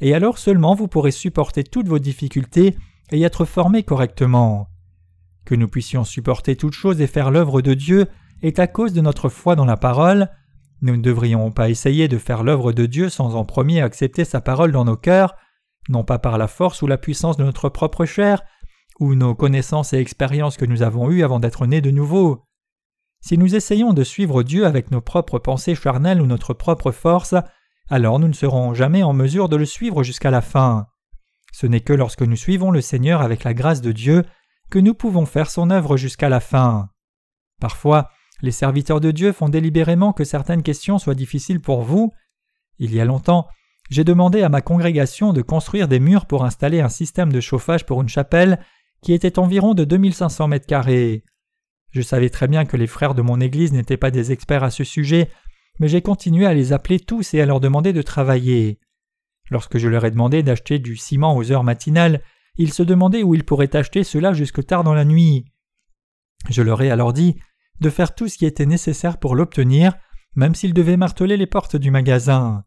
et 0.00 0.14
alors 0.14 0.38
seulement 0.38 0.74
vous 0.74 0.88
pourrez 0.88 1.10
supporter 1.10 1.64
toutes 1.64 1.88
vos 1.88 1.98
difficultés 1.98 2.76
et 3.10 3.22
être 3.22 3.44
formés 3.44 3.82
correctement. 3.82 4.68
Que 5.44 5.54
nous 5.54 5.68
puissions 5.68 6.04
supporter 6.04 6.56
toutes 6.56 6.74
choses 6.74 7.00
et 7.00 7.06
faire 7.06 7.30
l'œuvre 7.30 7.62
de 7.62 7.74
Dieu 7.74 8.06
est 8.42 8.58
à 8.58 8.66
cause 8.66 8.92
de 8.92 9.00
notre 9.00 9.28
foi 9.28 9.56
dans 9.56 9.64
la 9.64 9.76
parole. 9.76 10.28
Nous 10.82 10.96
ne 10.96 11.02
devrions 11.02 11.50
pas 11.50 11.70
essayer 11.70 12.06
de 12.06 12.18
faire 12.18 12.42
l'œuvre 12.44 12.72
de 12.72 12.86
Dieu 12.86 13.08
sans 13.08 13.34
en 13.34 13.44
premier 13.44 13.80
accepter 13.80 14.24
sa 14.24 14.40
parole 14.40 14.72
dans 14.72 14.84
nos 14.84 14.96
cœurs, 14.96 15.34
non 15.88 16.04
pas 16.04 16.18
par 16.18 16.38
la 16.38 16.46
force 16.48 16.82
ou 16.82 16.86
la 16.86 16.98
puissance 16.98 17.36
de 17.36 17.44
notre 17.44 17.68
propre 17.68 18.04
chair, 18.04 18.42
ou 19.00 19.14
nos 19.14 19.34
connaissances 19.34 19.92
et 19.92 19.98
expériences 19.98 20.56
que 20.56 20.66
nous 20.66 20.82
avons 20.82 21.10
eues 21.10 21.22
avant 21.22 21.40
d'être 21.40 21.66
nés 21.66 21.80
de 21.80 21.90
nouveau. 21.90 22.44
Si 23.20 23.38
nous 23.38 23.56
essayons 23.56 23.92
de 23.92 24.04
suivre 24.04 24.42
Dieu 24.42 24.66
avec 24.66 24.90
nos 24.90 25.00
propres 25.00 25.38
pensées 25.38 25.74
charnelles 25.74 26.20
ou 26.20 26.26
notre 26.26 26.54
propre 26.54 26.92
force, 26.92 27.34
alors 27.88 28.18
nous 28.18 28.28
ne 28.28 28.32
serons 28.32 28.74
jamais 28.74 29.02
en 29.02 29.12
mesure 29.12 29.48
de 29.48 29.56
le 29.56 29.64
suivre 29.64 30.02
jusqu'à 30.02 30.30
la 30.30 30.42
fin. 30.42 30.86
Ce 31.60 31.66
n'est 31.66 31.80
que 31.80 31.92
lorsque 31.92 32.22
nous 32.22 32.36
suivons 32.36 32.70
le 32.70 32.80
Seigneur 32.80 33.20
avec 33.20 33.42
la 33.42 33.52
grâce 33.52 33.80
de 33.80 33.90
Dieu 33.90 34.24
que 34.70 34.78
nous 34.78 34.94
pouvons 34.94 35.26
faire 35.26 35.50
son 35.50 35.70
œuvre 35.70 35.96
jusqu'à 35.96 36.28
la 36.28 36.38
fin. 36.38 36.90
Parfois, 37.60 38.10
les 38.42 38.52
serviteurs 38.52 39.00
de 39.00 39.10
Dieu 39.10 39.32
font 39.32 39.48
délibérément 39.48 40.12
que 40.12 40.22
certaines 40.22 40.62
questions 40.62 41.00
soient 41.00 41.16
difficiles 41.16 41.58
pour 41.58 41.82
vous. 41.82 42.12
Il 42.78 42.94
y 42.94 43.00
a 43.00 43.04
longtemps, 43.04 43.48
j'ai 43.90 44.04
demandé 44.04 44.44
à 44.44 44.48
ma 44.48 44.60
congrégation 44.60 45.32
de 45.32 45.42
construire 45.42 45.88
des 45.88 45.98
murs 45.98 46.26
pour 46.26 46.44
installer 46.44 46.80
un 46.80 46.88
système 46.88 47.32
de 47.32 47.40
chauffage 47.40 47.84
pour 47.84 48.02
une 48.02 48.08
chapelle 48.08 48.60
qui 49.02 49.12
était 49.12 49.40
environ 49.40 49.74
de 49.74 49.82
2500 49.82 50.46
mètres 50.46 50.66
carrés. 50.68 51.24
Je 51.90 52.02
savais 52.02 52.30
très 52.30 52.46
bien 52.46 52.66
que 52.66 52.76
les 52.76 52.86
frères 52.86 53.16
de 53.16 53.22
mon 53.22 53.40
Église 53.40 53.72
n'étaient 53.72 53.96
pas 53.96 54.12
des 54.12 54.30
experts 54.30 54.62
à 54.62 54.70
ce 54.70 54.84
sujet, 54.84 55.28
mais 55.80 55.88
j'ai 55.88 56.02
continué 56.02 56.46
à 56.46 56.54
les 56.54 56.72
appeler 56.72 57.00
tous 57.00 57.34
et 57.34 57.40
à 57.40 57.46
leur 57.46 57.58
demander 57.58 57.92
de 57.92 58.02
travailler. 58.02 58.78
Lorsque 59.50 59.78
je 59.78 59.88
leur 59.88 60.04
ai 60.04 60.10
demandé 60.10 60.42
d'acheter 60.42 60.78
du 60.78 60.96
ciment 60.96 61.36
aux 61.36 61.50
heures 61.50 61.64
matinales, 61.64 62.22
ils 62.56 62.72
se 62.72 62.82
demandaient 62.82 63.22
où 63.22 63.34
ils 63.34 63.44
pourraient 63.44 63.74
acheter 63.74 64.04
cela 64.04 64.32
jusque 64.32 64.64
tard 64.64 64.84
dans 64.84 64.94
la 64.94 65.04
nuit. 65.04 65.44
Je 66.50 66.62
leur 66.62 66.82
ai 66.82 66.90
alors 66.90 67.12
dit 67.12 67.36
de 67.80 67.90
faire 67.90 68.14
tout 68.14 68.28
ce 68.28 68.36
qui 68.36 68.46
était 68.46 68.66
nécessaire 68.66 69.18
pour 69.18 69.36
l'obtenir, 69.36 69.94
même 70.34 70.54
s'ils 70.54 70.74
devaient 70.74 70.96
marteler 70.96 71.36
les 71.36 71.46
portes 71.46 71.76
du 71.76 71.90
magasin. 71.90 72.64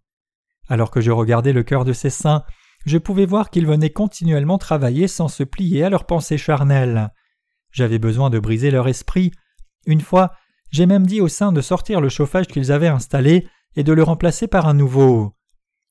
Alors 0.70 0.92
que 0.92 1.02
je 1.02 1.12
regardais 1.12 1.54
le 1.54 1.64
cœur 1.64 1.84
de 1.84 1.94
ces 1.94 2.10
saints, 2.10 2.44
je 2.86 2.98
pouvais 2.98 3.26
voir 3.26 3.50
qu'ils 3.50 3.68
venaient 3.68 3.92
continuellement 3.92 4.58
travailler 4.58 5.08
sans 5.08 5.28
se 5.28 5.44
plier 5.44 5.84
à 5.84 5.90
leurs 5.90 6.06
pensées 6.06 6.38
charnelles. 6.38 7.12
J'avais 7.72 8.00
besoin 8.00 8.30
de 8.30 8.40
briser 8.40 8.72
leur 8.72 8.88
esprit. 8.88 9.32
Une 9.86 10.02
fois, 10.02 10.32
j'ai 10.72 10.86
même 10.86 11.06
dit 11.06 11.22
aux 11.22 11.28
saints 11.28 11.52
de 11.52 11.62
sortir 11.62 12.02
le 12.02 12.10
chauffage 12.10 12.48
qu'ils 12.48 12.72
avaient 12.72 12.88
installé 12.88 13.48
et 13.76 13.84
de 13.84 13.94
le 13.94 14.04
remplacer 14.04 14.48
par 14.48 14.68
un 14.68 14.74
nouveau. 14.74 15.36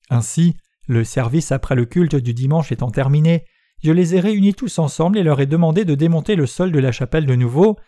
Ainsi, 0.08 0.56
le 0.90 1.04
service 1.04 1.52
après 1.52 1.76
le 1.76 1.84
culte 1.84 2.16
du 2.16 2.34
dimanche 2.34 2.72
étant 2.72 2.90
terminé, 2.90 3.44
je 3.82 3.92
les 3.92 4.16
ai 4.16 4.20
réunis 4.20 4.54
tous 4.54 4.80
ensemble 4.80 5.18
et 5.18 5.22
leur 5.22 5.40
ai 5.40 5.46
demandé 5.46 5.84
de 5.84 5.94
démonter 5.94 6.34
le 6.34 6.46
sol 6.46 6.72
de 6.72 6.80
la 6.80 6.90
chapelle 6.90 7.26
de 7.26 7.36
nouveau. 7.36 7.78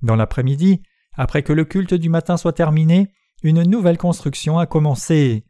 Dans 0.00 0.16
l'après-midi, 0.16 0.82
après 1.12 1.42
que 1.42 1.52
le 1.52 1.66
culte 1.66 1.92
du 1.92 2.08
matin 2.08 2.38
soit 2.38 2.54
terminé, 2.54 3.12
une 3.42 3.62
nouvelle 3.64 3.98
construction 3.98 4.58
a 4.58 4.64
commencé. 4.64 5.44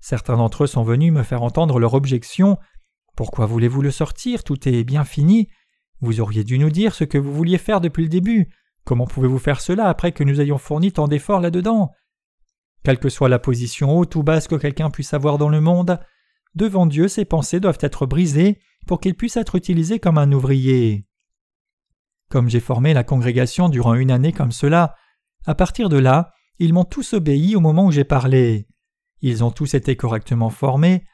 Certains 0.00 0.38
d'entre 0.38 0.64
eux 0.64 0.66
sont 0.66 0.82
venus 0.82 1.12
me 1.12 1.22
faire 1.22 1.42
entendre 1.42 1.78
leur 1.78 1.92
objection. 1.92 2.56
Pourquoi 3.14 3.44
voulez-vous 3.44 3.82
le 3.82 3.90
sortir? 3.90 4.42
Tout 4.42 4.66
est 4.66 4.84
bien 4.84 5.04
fini. 5.04 5.48
Vous 6.00 6.20
auriez 6.20 6.44
dû 6.44 6.58
nous 6.58 6.70
dire 6.70 6.94
ce 6.94 7.04
que 7.04 7.18
vous 7.18 7.32
vouliez 7.32 7.58
faire 7.58 7.82
depuis 7.82 8.04
le 8.04 8.08
début. 8.08 8.48
Comment 8.84 9.06
pouvez-vous 9.06 9.38
faire 9.38 9.60
cela 9.60 9.86
après 9.88 10.12
que 10.12 10.24
nous 10.24 10.40
ayons 10.40 10.58
fourni 10.58 10.92
tant 10.92 11.08
d'efforts 11.08 11.42
là-dedans? 11.42 11.92
Quelle 12.84 12.98
que 12.98 13.10
soit 13.10 13.28
la 13.28 13.38
position 13.38 13.96
haute 13.96 14.16
ou 14.16 14.22
basse 14.22 14.48
que 14.48 14.56
quelqu'un 14.56 14.88
puisse 14.88 15.12
avoir 15.14 15.36
dans 15.36 15.50
le 15.50 15.60
monde, 15.60 16.00
devant 16.54 16.86
Dieu 16.86 17.08
ses 17.08 17.24
pensées 17.24 17.60
doivent 17.60 17.78
être 17.80 18.06
brisées 18.06 18.58
pour 18.86 19.00
qu'il 19.00 19.14
puisse 19.14 19.36
être 19.36 19.54
utilisé 19.54 19.98
comme 19.98 20.18
un 20.18 20.32
ouvrier. 20.32 21.06
Comme 22.30 22.48
j'ai 22.48 22.60
formé 22.60 22.94
la 22.94 23.04
congrégation 23.04 23.68
durant 23.68 23.94
une 23.94 24.10
année 24.10 24.32
comme 24.32 24.52
cela, 24.52 24.94
à 25.46 25.54
partir 25.54 25.88
de 25.88 25.98
là, 25.98 26.32
ils 26.58 26.72
m'ont 26.72 26.84
tous 26.84 27.14
obéi 27.14 27.56
au 27.56 27.60
moment 27.60 27.86
où 27.86 27.92
j'ai 27.92 28.04
parlé. 28.04 28.68
Ils 29.20 29.44
ont 29.44 29.50
tous 29.50 29.74
été 29.74 29.96
correctement 29.96 30.50
formés. 30.50 31.04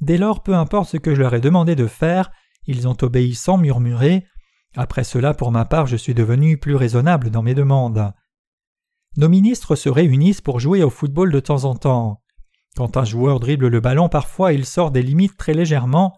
Dès 0.00 0.18
lors, 0.18 0.42
peu 0.42 0.54
importe 0.54 0.90
ce 0.90 0.96
que 0.96 1.14
je 1.14 1.20
leur 1.20 1.34
ai 1.34 1.40
demandé 1.40 1.74
de 1.74 1.86
faire, 1.86 2.30
ils 2.66 2.86
ont 2.86 2.96
obéi 3.02 3.34
sans 3.34 3.58
murmurer. 3.58 4.26
Après 4.76 5.04
cela, 5.04 5.34
pour 5.34 5.50
ma 5.50 5.64
part, 5.64 5.86
je 5.86 5.96
suis 5.96 6.14
devenu 6.14 6.58
plus 6.58 6.76
raisonnable 6.76 7.30
dans 7.30 7.42
mes 7.42 7.54
demandes. 7.54 8.12
Nos 9.16 9.28
ministres 9.28 9.74
se 9.74 9.88
réunissent 9.88 10.40
pour 10.40 10.60
jouer 10.60 10.82
au 10.82 10.90
football 10.90 11.32
de 11.32 11.40
temps 11.40 11.64
en 11.64 11.74
temps. 11.74 12.22
Quand 12.78 12.96
un 12.96 13.04
joueur 13.04 13.40
dribble 13.40 13.66
le 13.66 13.80
ballon, 13.80 14.08
parfois 14.08 14.52
il 14.52 14.64
sort 14.64 14.92
des 14.92 15.02
limites 15.02 15.36
très 15.36 15.52
légèrement. 15.52 16.16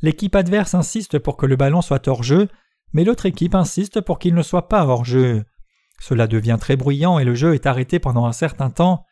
L'équipe 0.00 0.34
adverse 0.34 0.74
insiste 0.74 1.20
pour 1.20 1.36
que 1.36 1.46
le 1.46 1.54
ballon 1.54 1.80
soit 1.80 2.08
hors 2.08 2.24
jeu, 2.24 2.48
mais 2.92 3.04
l'autre 3.04 3.24
équipe 3.24 3.54
insiste 3.54 4.00
pour 4.00 4.18
qu'il 4.18 4.34
ne 4.34 4.42
soit 4.42 4.68
pas 4.68 4.84
hors 4.84 5.04
jeu. 5.04 5.44
Cela 6.00 6.26
devient 6.26 6.56
très 6.58 6.74
bruyant 6.74 7.20
et 7.20 7.24
le 7.24 7.36
jeu 7.36 7.54
est 7.54 7.66
arrêté 7.66 8.00
pendant 8.00 8.26
un 8.26 8.32
certain 8.32 8.68
temps. 8.68 9.04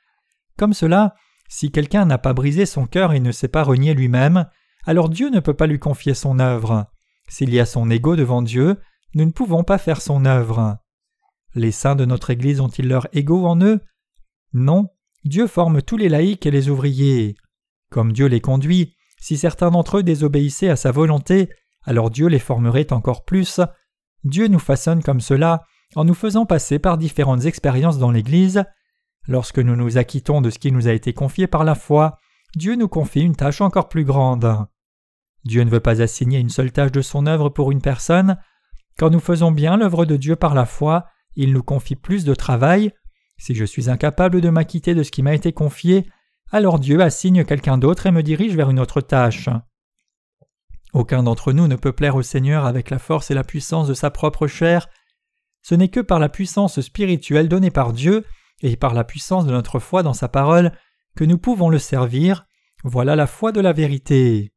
Comme 0.59 0.75
cela, 0.75 1.15
si 1.49 1.71
quelqu'un 1.71 2.07
n'a 2.07 2.19
pas 2.19 2.33
brisé 2.33 2.67
son 2.67 2.87
cœur 2.87 3.13
et 3.13 3.21
ne 3.21 3.31
s'est 3.31 3.47
pas 3.47 3.63
renié 3.63 3.95
lui-même, 3.95 4.47
alors 4.85 5.11
Dieu 5.11 5.31
ne 5.31 5.39
peut 5.39 5.55
pas 5.55 5.69
lui 5.69 5.79
confier 5.79 6.15
son 6.15 6.41
œuvre. 6.41 6.87
S'il 7.29 7.55
y 7.55 7.61
a 7.61 7.67
son 7.67 7.89
ego 7.89 8.17
devant 8.17 8.43
Dieu, 8.43 8.81
nous 9.15 9.27
ne 9.27 9.31
pouvons 9.31 9.63
pas 9.63 9.79
faire 9.79 10.03
son 10.03 10.25
œuvre. 10.25 10.79
Les 11.55 11.71
saints 11.71 11.95
de 11.95 12.05
notre 12.05 12.31
Église 12.31 12.61
ont-ils 12.61 12.89
leur 12.89 13.07
ego 13.13 13.47
en 13.47 13.61
eux? 13.61 13.79
Non, 14.53 14.89
Dieu 15.25 15.47
forme 15.47 15.83
tous 15.83 15.97
les 15.97 16.09
laïcs 16.09 16.47
et 16.47 16.51
les 16.51 16.69
ouvriers. 16.69 17.37
Comme 17.91 18.13
Dieu 18.13 18.27
les 18.27 18.41
conduit, 18.41 18.95
si 19.19 19.37
certains 19.37 19.71
d'entre 19.71 19.99
eux 19.99 20.03
désobéissaient 20.03 20.71
à 20.71 20.77
sa 20.77 20.93
volonté, 20.93 21.51
alors 21.85 22.11
Dieu 22.11 22.27
les 22.27 22.39
formerait 22.39 22.93
encore 22.93 23.25
plus. 23.25 23.61
Dieu 24.25 24.49
nous 24.49 24.59
façonne 24.59 25.03
comme 25.03 25.21
cela 25.21 25.65
en 25.97 26.05
nous 26.05 26.15
faisant 26.15 26.47
passer 26.47 26.79
par 26.79 26.99
différentes 26.99 27.45
expériences 27.45 27.99
dans 27.99 28.11
l'Église. 28.11 28.65
Lorsque 29.27 29.59
nous 29.59 29.77
nous 29.77 29.99
acquittons 29.99 30.41
de 30.41 30.51
ce 30.51 30.59
qui 30.59 30.73
nous 30.73 30.89
a 30.89 30.93
été 30.93 31.13
confié 31.13 31.47
par 31.47 31.65
la 31.65 31.75
foi, 31.75 32.17
Dieu 32.57 32.75
nous 32.75 32.89
confie 32.89 33.21
une 33.21 33.37
tâche 33.37 33.61
encore 33.61 33.89
plus 33.89 34.05
grande. 34.05 34.67
Dieu 35.45 35.63
ne 35.63 35.71
veut 35.71 35.81
pas 35.81 36.03
assigner 36.03 36.39
une 36.39 36.49
seule 36.49 36.73
tâche 36.73 36.93
de 36.93 37.03
son 37.03 37.27
œuvre 37.27 37.49
pour 37.49 37.73
une 37.73 37.83
personne. 37.83 38.39
Quand 38.99 39.11
nous 39.11 39.21
faisons 39.21 39.53
bien 39.53 39.77
l'œuvre 39.77 40.05
de 40.05 40.17
Dieu 40.17 40.37
par 40.37 40.55
la 40.55 40.67
foi, 40.67 41.07
il 41.37 41.53
nous 41.53 41.63
confie 41.63 41.97
plus 41.97 42.25
de 42.25 42.35
travail. 42.35 42.93
Si 43.41 43.55
je 43.55 43.65
suis 43.65 43.89
incapable 43.89 44.43
de 44.43 44.51
m'acquitter 44.51 44.95
de 44.95 45.03
ce 45.03 45.11
qui 45.11 45.23
m'a 45.23 45.35
été 45.35 45.51
confié, 45.55 46.07
alors 46.53 46.79
Dieu 46.79 47.01
assigne 47.01 47.43
quelqu'un 47.43 47.79
d'autre 47.79 48.05
et 48.05 48.11
me 48.11 48.23
dirige 48.23 48.55
vers 48.55 48.69
une 48.69 48.79
autre 48.79 49.01
tâche. 49.01 49.49
Aucun 50.93 51.23
d'entre 51.23 51.55
nous 51.55 51.67
ne 51.67 51.77
peut 51.77 51.95
plaire 51.95 52.17
au 52.17 52.23
Seigneur 52.23 52.67
avec 52.67 52.91
la 52.91 52.99
force 52.99 53.31
et 53.31 53.35
la 53.35 53.43
puissance 53.43 53.89
de 53.89 53.95
sa 53.95 54.11
propre 54.11 54.47
chair. 54.47 54.89
Ce 55.63 55.75
n'est 55.75 55.89
que 55.89 56.01
par 56.01 56.19
la 56.19 56.29
puissance 56.29 56.83
spirituelle 56.83 57.49
donnée 57.49 57.71
par 57.71 57.95
Dieu 57.95 58.27
et 58.61 58.77
par 58.77 58.93
la 58.93 59.05
puissance 59.05 59.47
de 59.47 59.53
notre 59.53 59.79
foi 59.79 60.03
dans 60.03 60.13
sa 60.13 60.29
parole 60.29 60.73
que 61.17 61.25
nous 61.25 61.39
pouvons 61.39 61.71
le 61.71 61.79
servir. 61.79 62.45
Voilà 62.85 63.17
la 63.17 63.27
foi 63.27 63.53
de 63.53 63.61
la 63.63 63.73
vérité. 63.73 64.53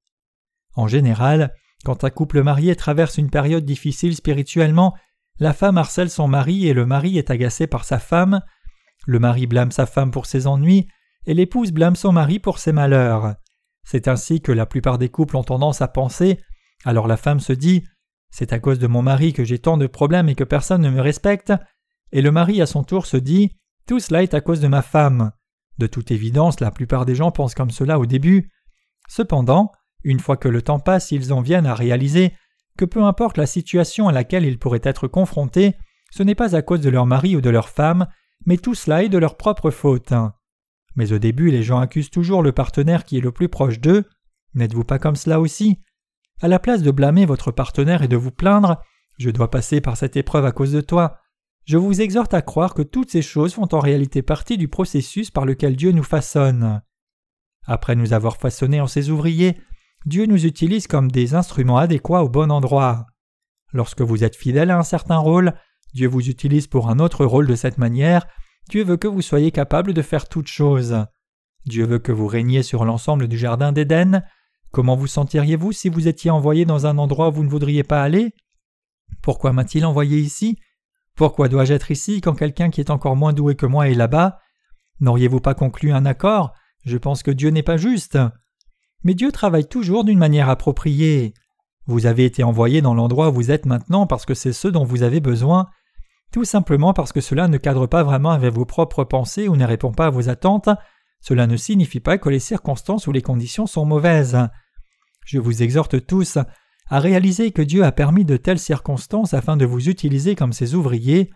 En 0.75 0.87
général, 0.89 1.53
quand 1.85 2.03
un 2.03 2.09
couple 2.09 2.43
marié 2.43 2.75
traverse 2.75 3.17
une 3.17 3.29
période 3.29 3.63
difficile 3.63 4.13
spirituellement, 4.13 4.93
la 5.39 5.53
femme 5.53 5.77
harcèle 5.77 6.09
son 6.09 6.27
mari 6.27 6.67
et 6.67 6.73
le 6.73 6.85
mari 6.85 7.17
est 7.17 7.31
agacé 7.31 7.65
par 7.65 7.85
sa 7.85 7.97
femme, 7.97 8.41
le 9.05 9.19
mari 9.19 9.47
blâme 9.47 9.71
sa 9.71 9.85
femme 9.85 10.11
pour 10.11 10.25
ses 10.25 10.47
ennuis, 10.47 10.87
et 11.25 11.33
l'épouse 11.33 11.71
blâme 11.71 11.95
son 11.95 12.11
mari 12.11 12.39
pour 12.39 12.59
ses 12.59 12.71
malheurs. 12.71 13.35
C'est 13.83 14.07
ainsi 14.07 14.41
que 14.41 14.51
la 14.51 14.65
plupart 14.65 14.97
des 14.97 15.09
couples 15.09 15.37
ont 15.37 15.43
tendance 15.43 15.81
à 15.81 15.87
penser, 15.87 16.39
alors 16.85 17.07
la 17.07 17.17
femme 17.17 17.39
se 17.39 17.53
dit 17.53 17.83
C'est 18.29 18.53
à 18.53 18.59
cause 18.59 18.79
de 18.79 18.87
mon 18.87 19.01
mari 19.01 19.33
que 19.33 19.43
j'ai 19.43 19.59
tant 19.59 19.77
de 19.77 19.87
problèmes 19.87 20.29
et 20.29 20.35
que 20.35 20.43
personne 20.43 20.81
ne 20.81 20.89
me 20.89 21.01
respecte, 21.01 21.53
et 22.11 22.21
le 22.21 22.31
mari 22.31 22.61
à 22.61 22.65
son 22.65 22.83
tour 22.83 23.05
se 23.05 23.17
dit 23.17 23.55
Tout 23.87 23.99
cela 23.99 24.23
est 24.23 24.33
à 24.33 24.41
cause 24.41 24.61
de 24.61 24.67
ma 24.67 24.81
femme. 24.81 25.31
De 25.77 25.87
toute 25.87 26.11
évidence, 26.11 26.59
la 26.59 26.71
plupart 26.71 27.05
des 27.05 27.15
gens 27.15 27.31
pensent 27.31 27.55
comme 27.55 27.71
cela 27.71 27.99
au 27.99 28.05
début. 28.05 28.51
Cependant, 29.09 29.71
une 30.03 30.19
fois 30.19 30.37
que 30.37 30.47
le 30.47 30.61
temps 30.61 30.79
passe, 30.79 31.11
ils 31.11 31.33
en 31.33 31.41
viennent 31.41 31.65
à 31.65 31.73
réaliser 31.73 32.33
que 32.77 32.85
peu 32.85 33.03
importe 33.03 33.37
la 33.37 33.45
situation 33.45 34.07
à 34.07 34.11
laquelle 34.11 34.45
ils 34.45 34.59
pourraient 34.59 34.81
être 34.83 35.07
confrontés, 35.07 35.75
ce 36.11 36.23
n'est 36.23 36.35
pas 36.35 36.55
à 36.55 36.61
cause 36.61 36.81
de 36.81 36.89
leur 36.89 37.05
mari 37.05 37.35
ou 37.35 37.41
de 37.41 37.49
leur 37.49 37.69
femme, 37.69 38.07
mais 38.45 38.57
tout 38.57 38.75
cela 38.75 39.03
est 39.03 39.09
de 39.09 39.17
leur 39.17 39.37
propre 39.37 39.71
faute. 39.71 40.13
Mais 40.95 41.11
au 41.11 41.19
début, 41.19 41.49
les 41.49 41.63
gens 41.63 41.79
accusent 41.79 42.11
toujours 42.11 42.43
le 42.43 42.51
partenaire 42.51 43.03
qui 43.03 43.17
est 43.17 43.21
le 43.21 43.31
plus 43.31 43.49
proche 43.49 43.79
d'eux. 43.79 44.05
N'êtes-vous 44.53 44.83
pas 44.83 44.99
comme 44.99 45.15
cela 45.15 45.39
aussi? 45.39 45.79
À 46.41 46.47
la 46.47 46.59
place 46.59 46.83
de 46.83 46.91
blâmer 46.91 47.25
votre 47.25 47.51
partenaire 47.51 48.03
et 48.03 48.07
de 48.07 48.17
vous 48.17 48.31
plaindre, 48.31 48.81
je 49.17 49.29
dois 49.29 49.49
passer 49.49 49.81
par 49.81 49.97
cette 49.97 50.17
épreuve 50.17 50.45
à 50.45 50.51
cause 50.51 50.71
de 50.71 50.81
toi, 50.81 51.19
je 51.65 51.77
vous 51.77 52.01
exhorte 52.01 52.33
à 52.33 52.41
croire 52.41 52.73
que 52.73 52.81
toutes 52.81 53.09
ces 53.09 53.21
choses 53.21 53.53
font 53.53 53.69
en 53.71 53.79
réalité 53.79 54.21
partie 54.21 54.57
du 54.57 54.67
processus 54.67 55.31
par 55.31 55.45
lequel 55.45 55.75
Dieu 55.75 55.91
nous 55.91 56.03
façonne. 56.03 56.81
Après 57.65 57.95
nous 57.95 58.11
avoir 58.11 58.37
façonnés 58.37 58.81
en 58.81 58.87
ses 58.87 59.09
ouvriers, 59.09 59.57
Dieu 60.05 60.25
nous 60.25 60.45
utilise 60.45 60.87
comme 60.87 61.09
des 61.09 61.33
instruments 61.35 61.77
adéquats 61.77 62.23
au 62.23 62.29
bon 62.29 62.51
endroit. 62.51 63.05
Lorsque 63.71 64.01
vous 64.01 64.25
êtes 64.25 64.35
fidèle 64.35 64.71
à 64.71 64.77
un 64.77 64.83
certain 64.83 65.17
rôle, 65.17 65.53
Dieu 65.93 66.07
vous 66.07 66.29
utilise 66.29 66.67
pour 66.67 66.89
un 66.89 66.99
autre 66.99 67.25
rôle 67.25 67.47
de 67.47 67.55
cette 67.55 67.77
manière, 67.77 68.25
Dieu 68.69 68.83
veut 68.83 68.97
que 68.97 69.07
vous 69.07 69.21
soyez 69.21 69.51
capable 69.51 69.93
de 69.93 70.01
faire 70.01 70.27
toutes 70.27 70.47
choses. 70.47 71.05
Dieu 71.65 71.85
veut 71.85 71.99
que 71.99 72.11
vous 72.11 72.27
régniez 72.27 72.63
sur 72.63 72.85
l'ensemble 72.85 73.27
du 73.27 73.37
jardin 73.37 73.71
d'Éden. 73.71 74.23
Comment 74.71 74.95
vous 74.95 75.07
sentiriez-vous 75.07 75.71
si 75.71 75.89
vous 75.89 76.07
étiez 76.07 76.31
envoyé 76.31 76.65
dans 76.65 76.85
un 76.85 76.97
endroit 76.97 77.29
où 77.29 77.33
vous 77.33 77.43
ne 77.43 77.49
voudriez 77.49 77.83
pas 77.83 78.01
aller? 78.01 78.33
Pourquoi 79.21 79.53
m'a-t-il 79.53 79.85
envoyé 79.85 80.17
ici? 80.17 80.57
Pourquoi 81.15 81.47
dois-je 81.47 81.73
être 81.73 81.91
ici 81.91 82.21
quand 82.21 82.33
quelqu'un 82.33 82.69
qui 82.69 82.81
est 82.81 82.89
encore 82.89 83.15
moins 83.15 83.33
doué 83.33 83.55
que 83.55 83.65
moi 83.65 83.89
est 83.89 83.93
là-bas? 83.93 84.39
N'auriez-vous 84.99 85.39
pas 85.39 85.53
conclu 85.53 85.91
un 85.91 86.05
accord? 86.05 86.53
Je 86.85 86.97
pense 86.97 87.23
que 87.23 87.31
Dieu 87.31 87.49
n'est 87.49 87.63
pas 87.63 87.77
juste. 87.77 88.17
Mais 89.03 89.13
Dieu 89.13 89.31
travaille 89.31 89.67
toujours 89.67 90.03
d'une 90.03 90.17
manière 90.17 90.49
appropriée. 90.49 91.33
Vous 91.85 92.05
avez 92.05 92.25
été 92.25 92.43
envoyé 92.43 92.81
dans 92.81 92.93
l'endroit 92.93 93.29
où 93.29 93.33
vous 93.33 93.51
êtes 93.51 93.65
maintenant 93.65 94.07
parce 94.07 94.25
que 94.25 94.33
c'est 94.33 94.53
ce 94.53 94.67
dont 94.67 94.85
vous 94.85 95.03
avez 95.03 95.19
besoin, 95.19 95.67
tout 96.33 96.45
simplement 96.45 96.93
parce 96.93 97.13
que 97.13 97.21
cela 97.21 97.47
ne 97.47 97.57
cadre 97.57 97.85
pas 97.85 98.01
vraiment 98.01 98.31
avec 98.31 98.51
vos 98.51 98.65
propres 98.65 99.03
pensées 99.03 99.47
ou 99.47 99.55
ne 99.55 99.65
répond 99.65 99.91
pas 99.91 100.07
à 100.07 100.09
vos 100.09 100.29
attentes, 100.29 100.67
cela 101.21 101.45
ne 101.45 101.55
signifie 101.55 101.99
pas 101.99 102.17
que 102.17 102.27
les 102.27 102.39
circonstances 102.39 103.05
ou 103.05 103.11
les 103.11 103.21
conditions 103.21 103.67
sont 103.67 103.85
mauvaises. 103.85 104.39
Je 105.25 105.37
vous 105.37 105.61
exhorte 105.61 106.05
tous 106.07 106.39
à 106.89 106.99
réaliser 106.99 107.51
que 107.51 107.61
Dieu 107.61 107.85
a 107.85 107.91
permis 107.91 108.25
de 108.25 108.35
telles 108.35 108.59
circonstances 108.59 109.35
afin 109.35 109.57
de 109.57 109.65
vous 109.65 109.89
utiliser 109.89 110.33
comme 110.33 110.53
ses 110.53 110.73
ouvriers. 110.73 111.29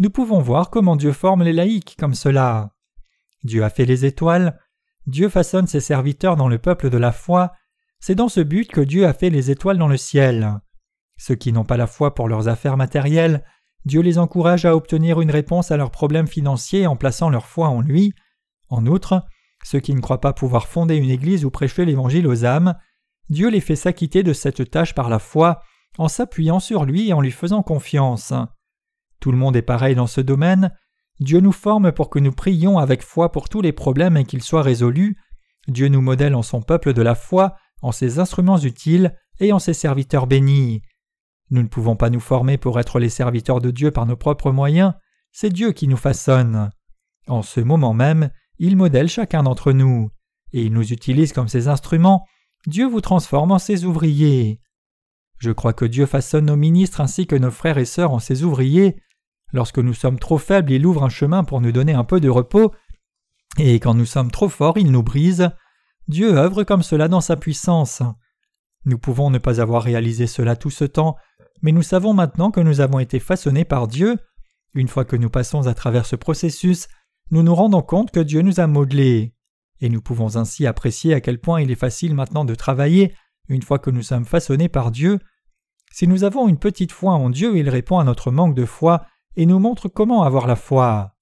Nous 0.00 0.10
pouvons 0.10 0.40
voir 0.40 0.70
comment 0.70 0.96
Dieu 0.96 1.12
forme 1.12 1.44
les 1.44 1.52
laïcs 1.52 1.96
comme 1.96 2.14
cela. 2.14 2.72
Dieu 3.44 3.62
a 3.62 3.70
fait 3.70 3.86
les 3.86 4.04
étoiles, 4.04 4.58
Dieu 5.06 5.28
façonne 5.28 5.68
ses 5.68 5.80
serviteurs 5.80 6.34
dans 6.34 6.48
le 6.48 6.58
peuple 6.58 6.90
de 6.90 6.98
la 6.98 7.12
foi, 7.12 7.52
c'est 8.00 8.16
dans 8.16 8.28
ce 8.28 8.40
but 8.40 8.68
que 8.68 8.80
Dieu 8.80 9.06
a 9.06 9.12
fait 9.12 9.30
les 9.30 9.52
étoiles 9.52 9.78
dans 9.78 9.88
le 9.88 9.96
ciel. 9.96 10.60
Ceux 11.16 11.36
qui 11.36 11.52
n'ont 11.52 11.64
pas 11.64 11.76
la 11.76 11.86
foi 11.86 12.16
pour 12.16 12.28
leurs 12.28 12.48
affaires 12.48 12.76
matérielles, 12.76 13.44
Dieu 13.84 14.00
les 14.02 14.18
encourage 14.18 14.64
à 14.64 14.76
obtenir 14.76 15.20
une 15.20 15.30
réponse 15.30 15.70
à 15.70 15.76
leurs 15.76 15.90
problèmes 15.90 16.28
financiers 16.28 16.86
en 16.86 16.96
plaçant 16.96 17.30
leur 17.30 17.46
foi 17.46 17.68
en 17.68 17.80
lui. 17.80 18.12
En 18.68 18.86
outre, 18.86 19.24
ceux 19.64 19.80
qui 19.80 19.94
ne 19.94 20.00
croient 20.00 20.20
pas 20.20 20.32
pouvoir 20.32 20.68
fonder 20.68 20.96
une 20.96 21.10
église 21.10 21.44
ou 21.44 21.50
prêcher 21.50 21.84
l'évangile 21.84 22.26
aux 22.26 22.44
âmes, 22.44 22.74
Dieu 23.28 23.48
les 23.48 23.60
fait 23.60 23.76
s'acquitter 23.76 24.22
de 24.22 24.32
cette 24.32 24.70
tâche 24.70 24.94
par 24.94 25.08
la 25.08 25.18
foi, 25.18 25.62
en 25.98 26.08
s'appuyant 26.08 26.60
sur 26.60 26.84
lui 26.84 27.08
et 27.08 27.12
en 27.12 27.20
lui 27.20 27.30
faisant 27.30 27.62
confiance. 27.62 28.32
Tout 29.20 29.32
le 29.32 29.38
monde 29.38 29.56
est 29.56 29.62
pareil 29.62 29.94
dans 29.94 30.06
ce 30.06 30.20
domaine. 30.20 30.72
Dieu 31.20 31.40
nous 31.40 31.52
forme 31.52 31.92
pour 31.92 32.10
que 32.10 32.18
nous 32.18 32.32
prions 32.32 32.78
avec 32.78 33.02
foi 33.02 33.30
pour 33.32 33.48
tous 33.48 33.60
les 33.60 33.72
problèmes 33.72 34.16
et 34.16 34.24
qu'ils 34.24 34.42
soient 34.42 34.62
résolus. 34.62 35.16
Dieu 35.68 35.88
nous 35.88 36.00
modèle 36.00 36.34
en 36.34 36.42
son 36.42 36.62
peuple 36.62 36.92
de 36.92 37.02
la 37.02 37.14
foi, 37.14 37.56
en 37.82 37.92
ses 37.92 38.18
instruments 38.18 38.58
utiles 38.58 39.14
et 39.38 39.52
en 39.52 39.58
ses 39.58 39.74
serviteurs 39.74 40.26
bénis. 40.26 40.82
Nous 41.50 41.62
ne 41.62 41.68
pouvons 41.68 41.96
pas 41.96 42.10
nous 42.10 42.20
former 42.20 42.58
pour 42.58 42.78
être 42.78 43.00
les 43.00 43.08
serviteurs 43.08 43.60
de 43.60 43.70
Dieu 43.70 43.90
par 43.90 44.06
nos 44.06 44.16
propres 44.16 44.52
moyens, 44.52 44.94
c'est 45.32 45.50
Dieu 45.50 45.72
qui 45.72 45.88
nous 45.88 45.96
façonne. 45.96 46.70
En 47.26 47.42
ce 47.42 47.60
moment 47.60 47.94
même, 47.94 48.30
il 48.58 48.76
modèle 48.76 49.08
chacun 49.08 49.42
d'entre 49.42 49.72
nous, 49.72 50.10
et 50.52 50.62
il 50.62 50.72
nous 50.72 50.92
utilise 50.92 51.32
comme 51.32 51.48
ses 51.48 51.68
instruments, 51.68 52.24
Dieu 52.66 52.86
vous 52.86 53.00
transforme 53.00 53.52
en 53.52 53.58
ses 53.58 53.84
ouvriers. 53.84 54.60
Je 55.38 55.50
crois 55.50 55.72
que 55.72 55.84
Dieu 55.84 56.06
façonne 56.06 56.46
nos 56.46 56.56
ministres 56.56 57.00
ainsi 57.00 57.26
que 57.26 57.36
nos 57.36 57.50
frères 57.50 57.78
et 57.78 57.86
sœurs 57.86 58.12
en 58.12 58.18
ses 58.18 58.42
ouvriers. 58.42 59.00
Lorsque 59.52 59.78
nous 59.78 59.94
sommes 59.94 60.18
trop 60.18 60.38
faibles, 60.38 60.70
il 60.70 60.84
ouvre 60.84 61.02
un 61.02 61.08
chemin 61.08 61.44
pour 61.44 61.60
nous 61.60 61.72
donner 61.72 61.94
un 61.94 62.04
peu 62.04 62.20
de 62.20 62.28
repos, 62.28 62.72
et 63.58 63.80
quand 63.80 63.94
nous 63.94 64.06
sommes 64.06 64.30
trop 64.30 64.48
forts, 64.48 64.78
il 64.78 64.92
nous 64.92 65.02
brise. 65.02 65.50
Dieu 66.08 66.36
œuvre 66.36 66.62
comme 66.64 66.82
cela 66.82 67.08
dans 67.08 67.20
sa 67.20 67.36
puissance. 67.36 68.02
Nous 68.84 68.98
pouvons 68.98 69.30
ne 69.30 69.38
pas 69.38 69.60
avoir 69.60 69.82
réalisé 69.82 70.26
cela 70.26 70.56
tout 70.56 70.70
ce 70.70 70.84
temps, 70.84 71.16
mais 71.62 71.72
nous 71.72 71.82
savons 71.82 72.14
maintenant 72.14 72.50
que 72.50 72.60
nous 72.60 72.80
avons 72.80 72.98
été 72.98 73.18
façonnés 73.18 73.64
par 73.64 73.88
Dieu. 73.88 74.18
Une 74.74 74.88
fois 74.88 75.04
que 75.04 75.16
nous 75.16 75.30
passons 75.30 75.66
à 75.66 75.74
travers 75.74 76.06
ce 76.06 76.16
processus, 76.16 76.88
nous 77.30 77.42
nous 77.42 77.54
rendons 77.54 77.82
compte 77.82 78.10
que 78.10 78.20
Dieu 78.20 78.42
nous 78.42 78.60
a 78.60 78.66
modelés. 78.66 79.34
Et 79.80 79.88
nous 79.88 80.02
pouvons 80.02 80.36
ainsi 80.36 80.66
apprécier 80.66 81.14
à 81.14 81.20
quel 81.20 81.40
point 81.40 81.60
il 81.60 81.70
est 81.70 81.76
facile 81.76 82.14
maintenant 82.14 82.44
de 82.44 82.54
travailler, 82.54 83.14
une 83.48 83.62
fois 83.62 83.78
que 83.78 83.90
nous 83.90 84.02
sommes 84.02 84.26
façonnés 84.26 84.68
par 84.68 84.90
Dieu. 84.90 85.18
Si 85.92 86.06
nous 86.06 86.24
avons 86.24 86.48
une 86.48 86.58
petite 86.58 86.92
foi 86.92 87.12
en 87.12 87.30
Dieu, 87.30 87.56
il 87.56 87.68
répond 87.68 87.98
à 87.98 88.04
notre 88.04 88.30
manque 88.30 88.54
de 88.54 88.64
foi 88.64 89.06
et 89.36 89.46
nous 89.46 89.58
montre 89.58 89.88
comment 89.88 90.22
avoir 90.22 90.46
la 90.46 90.56
foi. 90.56 91.16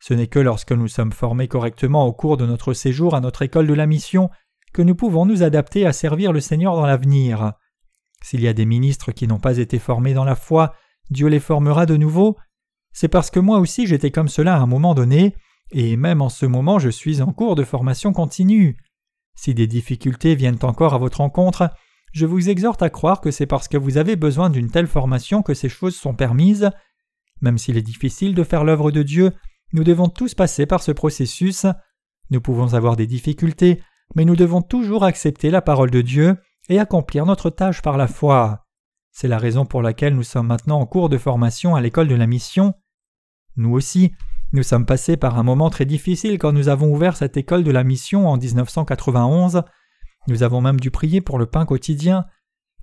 Ce 0.00 0.14
n'est 0.14 0.26
que 0.26 0.38
lorsque 0.38 0.72
nous 0.72 0.88
sommes 0.88 1.12
formés 1.12 1.48
correctement 1.48 2.06
au 2.06 2.12
cours 2.12 2.36
de 2.36 2.46
notre 2.46 2.74
séjour 2.74 3.14
à 3.14 3.20
notre 3.20 3.42
école 3.42 3.66
de 3.66 3.74
la 3.74 3.86
mission 3.86 4.30
que 4.72 4.82
nous 4.82 4.94
pouvons 4.94 5.26
nous 5.26 5.42
adapter 5.42 5.86
à 5.86 5.92
servir 5.92 6.32
le 6.32 6.40
Seigneur 6.40 6.74
dans 6.74 6.86
l'avenir. 6.86 7.52
S'il 8.22 8.40
y 8.40 8.48
a 8.48 8.52
des 8.52 8.64
ministres 8.64 9.12
qui 9.12 9.26
n'ont 9.26 9.40
pas 9.40 9.58
été 9.58 9.78
formés 9.78 10.14
dans 10.14 10.24
la 10.24 10.36
foi, 10.36 10.74
Dieu 11.10 11.26
les 11.26 11.40
formera 11.40 11.86
de 11.86 11.96
nouveau. 11.96 12.36
C'est 12.92 13.08
parce 13.08 13.30
que 13.30 13.40
moi 13.40 13.58
aussi 13.58 13.86
j'étais 13.86 14.10
comme 14.10 14.28
cela 14.28 14.54
à 14.56 14.60
un 14.60 14.66
moment 14.66 14.94
donné, 14.94 15.34
et 15.70 15.96
même 15.96 16.22
en 16.22 16.28
ce 16.28 16.46
moment 16.46 16.78
je 16.78 16.88
suis 16.90 17.20
en 17.20 17.32
cours 17.32 17.54
de 17.54 17.64
formation 17.64 18.12
continue. 18.12 18.76
Si 19.34 19.54
des 19.54 19.66
difficultés 19.66 20.34
viennent 20.34 20.58
encore 20.62 20.94
à 20.94 20.98
votre 20.98 21.18
rencontre, 21.18 21.70
je 22.12 22.26
vous 22.26 22.50
exhorte 22.50 22.82
à 22.82 22.90
croire 22.90 23.20
que 23.20 23.30
c'est 23.30 23.46
parce 23.46 23.68
que 23.68 23.78
vous 23.78 23.96
avez 23.96 24.16
besoin 24.16 24.50
d'une 24.50 24.70
telle 24.70 24.86
formation 24.86 25.42
que 25.42 25.54
ces 25.54 25.70
choses 25.70 25.96
sont 25.96 26.14
permises. 26.14 26.70
Même 27.40 27.58
s'il 27.58 27.78
est 27.78 27.82
difficile 27.82 28.34
de 28.34 28.44
faire 28.44 28.64
l'œuvre 28.64 28.90
de 28.90 29.02
Dieu, 29.02 29.32
nous 29.72 29.84
devons 29.84 30.08
tous 30.08 30.34
passer 30.34 30.66
par 30.66 30.82
ce 30.82 30.92
processus. 30.92 31.66
Nous 32.30 32.42
pouvons 32.42 32.74
avoir 32.74 32.96
des 32.96 33.06
difficultés, 33.06 33.82
mais 34.14 34.26
nous 34.26 34.36
devons 34.36 34.60
toujours 34.60 35.04
accepter 35.04 35.50
la 35.50 35.62
parole 35.62 35.90
de 35.90 36.02
Dieu 36.02 36.36
et 36.68 36.78
accomplir 36.78 37.26
notre 37.26 37.50
tâche 37.50 37.82
par 37.82 37.96
la 37.96 38.06
foi. 38.06 38.66
C'est 39.10 39.28
la 39.28 39.38
raison 39.38 39.66
pour 39.66 39.82
laquelle 39.82 40.14
nous 40.14 40.22
sommes 40.22 40.46
maintenant 40.46 40.80
en 40.80 40.86
cours 40.86 41.08
de 41.08 41.18
formation 41.18 41.74
à 41.74 41.80
l'école 41.80 42.08
de 42.08 42.14
la 42.14 42.26
mission. 42.26 42.74
Nous 43.56 43.72
aussi, 43.72 44.12
nous 44.52 44.62
sommes 44.62 44.86
passés 44.86 45.16
par 45.16 45.38
un 45.38 45.42
moment 45.42 45.70
très 45.70 45.84
difficile 45.84 46.38
quand 46.38 46.52
nous 46.52 46.68
avons 46.68 46.92
ouvert 46.92 47.16
cette 47.16 47.36
école 47.36 47.64
de 47.64 47.70
la 47.70 47.84
mission 47.84 48.28
en 48.28 48.36
1991. 48.36 49.62
Nous 50.28 50.42
avons 50.42 50.60
même 50.60 50.80
dû 50.80 50.90
prier 50.90 51.20
pour 51.20 51.38
le 51.38 51.46
pain 51.46 51.66
quotidien. 51.66 52.26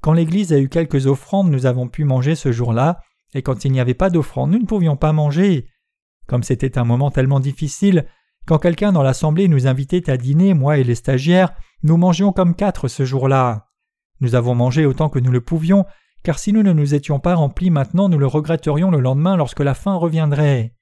Quand 0.02 0.14
l'Église 0.14 0.54
a 0.54 0.60
eu 0.60 0.70
quelques 0.70 1.08
offrandes, 1.08 1.52
nous 1.52 1.66
avons 1.66 1.88
pu 1.88 2.06
manger 2.06 2.36
ce 2.36 2.52
jour-là, 2.52 3.00
et 3.34 3.42
quand 3.42 3.66
il 3.66 3.72
n'y 3.72 3.80
avait 3.80 3.94
pas 3.94 4.10
d'offrande, 4.10 4.52
nous 4.52 4.60
ne 4.60 4.66
pouvions 4.66 4.98
pas 4.98 5.14
manger. 5.14 5.68
Comme 6.28 6.44
c'était 6.44 6.78
un 6.78 6.86
moment 6.86 7.12
tellement 7.12 7.40
difficile, 7.40 8.08
quand 8.46 8.60
quelqu'un 8.60 8.92
dans 8.92 9.04
l'assemblée 9.04 9.48
nous 9.48 9.68
invitait 9.68 10.10
à 10.10 10.18
dîner, 10.18 10.54
moi 10.54 10.78
et 10.78 10.84
les 10.84 10.96
stagiaires, 10.96 11.54
nous 11.84 11.98
mangions 11.98 12.32
comme 12.32 12.56
quatre 12.56 12.88
ce 12.88 13.06
jour-là. 13.06 13.69
Nous 14.22 14.36
avons 14.36 14.56
mangé 14.56 14.86
autant 14.86 15.10
que 15.10 15.20
nous 15.20 15.32
le 15.32 15.42
pouvions, 15.42 15.86
car 16.24 16.40
si 16.40 16.52
nous 16.54 16.64
ne 16.64 16.74
nous 16.74 16.94
étions 16.94 17.20
pas 17.20 17.36
remplis 17.36 17.70
maintenant, 17.70 18.10
nous 18.10 18.18
le 18.18 18.28
regretterions 18.28 18.92
le 18.92 19.00
lendemain 19.00 19.38
lorsque 19.38 19.62
la 19.62 19.74
faim 19.74 19.96
reviendrait. 19.96 20.76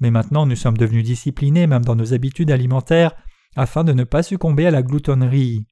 Mais 0.00 0.10
maintenant 0.10 0.46
nous 0.46 0.56
sommes 0.56 0.76
devenus 0.76 1.04
disciplinés 1.04 1.66
même 1.66 1.84
dans 1.84 1.96
nos 1.96 2.14
habitudes 2.14 2.50
alimentaires, 2.50 3.16
afin 3.56 3.82
de 3.82 3.92
ne 3.92 4.04
pas 4.04 4.22
succomber 4.22 4.66
à 4.66 4.70
la 4.70 4.82
gloutonnerie. 4.82 5.66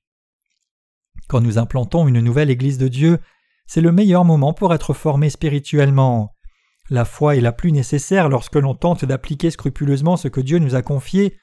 Quand 1.29 1.41
nous 1.41 1.59
implantons 1.59 2.09
une 2.09 2.21
nouvelle 2.21 2.51
Église 2.51 2.79
de 2.79 2.89
Dieu, 2.89 3.19
c'est 3.67 3.81
le 3.81 3.93
meilleur 3.93 4.25
moment 4.25 4.53
pour 4.53 4.75
être 4.75 4.95
formé 4.95 5.31
spirituellement. 5.31 6.33
La 6.89 7.05
foi 7.05 7.37
est 7.37 7.41
la 7.41 7.53
plus 7.53 7.73
nécessaire 7.73 8.29
lorsque 8.29 8.57
l'on 8.57 8.75
tente 8.75 9.05
d'appliquer 9.05 9.51
scrupuleusement 9.51 10.17
ce 10.17 10.29
que 10.29 10.41
Dieu 10.41 10.59
nous 10.59 10.77
a 10.77 10.83
confié. 10.83 11.37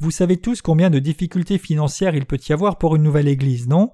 Vous 0.00 0.10
savez 0.10 0.36
tous 0.36 0.62
combien 0.62 0.90
de 0.90 0.98
difficultés 0.98 1.58
financières 1.58 2.16
il 2.16 2.26
peut 2.26 2.40
y 2.48 2.52
avoir 2.52 2.78
pour 2.78 2.96
une 2.96 3.04
nouvelle 3.04 3.28
Église, 3.28 3.68
non? 3.68 3.92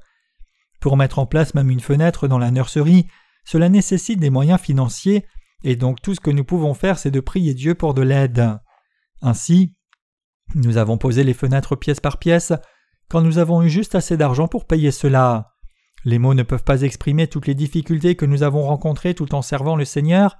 Pour 0.80 0.96
mettre 0.96 1.18
en 1.18 1.26
place 1.26 1.54
même 1.54 1.70
une 1.70 1.80
fenêtre 1.80 2.28
dans 2.28 2.38
la 2.38 2.50
nurserie, 2.50 3.06
cela 3.44 3.68
nécessite 3.68 4.20
des 4.20 4.30
moyens 4.30 4.60
financiers, 4.60 5.26
et 5.62 5.76
donc 5.76 6.00
tout 6.02 6.14
ce 6.14 6.20
que 6.20 6.30
nous 6.30 6.44
pouvons 6.44 6.74
faire 6.74 6.98
c'est 6.98 7.10
de 7.10 7.20
prier 7.20 7.54
Dieu 7.54 7.74
pour 7.74 7.94
de 7.94 8.02
l'aide. 8.02 8.58
Ainsi, 9.22 9.74
nous 10.54 10.78
avons 10.78 10.98
posé 10.98 11.22
les 11.22 11.34
fenêtres 11.34 11.76
pièce 11.76 12.00
par 12.00 12.18
pièce, 12.18 12.52
quand 13.08 13.20
nous 13.20 13.38
avons 13.38 13.62
eu 13.62 13.68
juste 13.68 13.94
assez 13.94 14.16
d'argent 14.16 14.48
pour 14.48 14.66
payer 14.66 14.90
cela. 14.90 15.52
Les 16.04 16.18
mots 16.18 16.34
ne 16.34 16.42
peuvent 16.42 16.64
pas 16.64 16.82
exprimer 16.82 17.26
toutes 17.26 17.46
les 17.46 17.54
difficultés 17.54 18.16
que 18.16 18.24
nous 18.24 18.42
avons 18.42 18.62
rencontrées 18.62 19.14
tout 19.14 19.34
en 19.34 19.42
servant 19.42 19.76
le 19.76 19.84
Seigneur. 19.84 20.38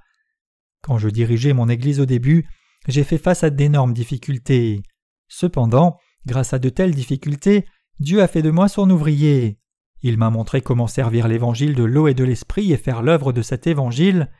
Quand 0.81 0.97
je 0.97 1.09
dirigeais 1.09 1.53
mon 1.53 1.69
Église 1.69 1.99
au 1.99 2.05
début, 2.05 2.47
j'ai 2.87 3.03
fait 3.03 3.19
face 3.19 3.43
à 3.43 3.51
d'énormes 3.51 3.93
difficultés. 3.93 4.81
Cependant, 5.27 5.97
grâce 6.25 6.53
à 6.53 6.59
de 6.59 6.69
telles 6.69 6.95
difficultés, 6.95 7.65
Dieu 7.99 8.21
a 8.21 8.27
fait 8.27 8.41
de 8.41 8.49
moi 8.49 8.67
son 8.67 8.89
ouvrier. 8.89 9.59
Il 10.01 10.17
m'a 10.17 10.29
montré 10.29 10.61
comment 10.61 10.87
servir 10.87 11.27
l'évangile 11.27 11.75
de 11.75 11.83
l'eau 11.83 12.07
et 12.07 12.13
de 12.13 12.23
l'esprit 12.23 12.71
et 12.71 12.77
faire 12.77 13.01
l'œuvre 13.01 13.33
de 13.33 13.41
cet 13.41 13.67
évangile. 13.67 14.31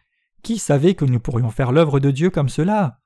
Qui 0.43 0.57
savait 0.57 0.95
que 0.95 1.05
nous 1.05 1.19
pourrions 1.19 1.51
faire 1.51 1.71
l'œuvre 1.71 1.99
de 1.99 2.09
Dieu 2.09 2.29
comme 2.31 2.49
cela? 2.49 2.99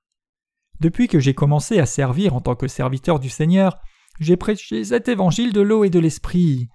Depuis 0.80 1.08
que 1.08 1.20
j'ai 1.20 1.34
commencé 1.34 1.80
à 1.80 1.86
servir 1.86 2.34
en 2.34 2.42
tant 2.42 2.56
que 2.56 2.68
serviteur 2.68 3.20
du 3.20 3.30
Seigneur, 3.30 3.78
j'ai 4.20 4.38
prêché 4.38 4.84
cet 4.86 5.10
évangile 5.10 5.52
de 5.52 5.62
l'eau 5.62 5.84
et 5.84 5.90
de 5.90 6.00
l'esprit. 6.00 6.70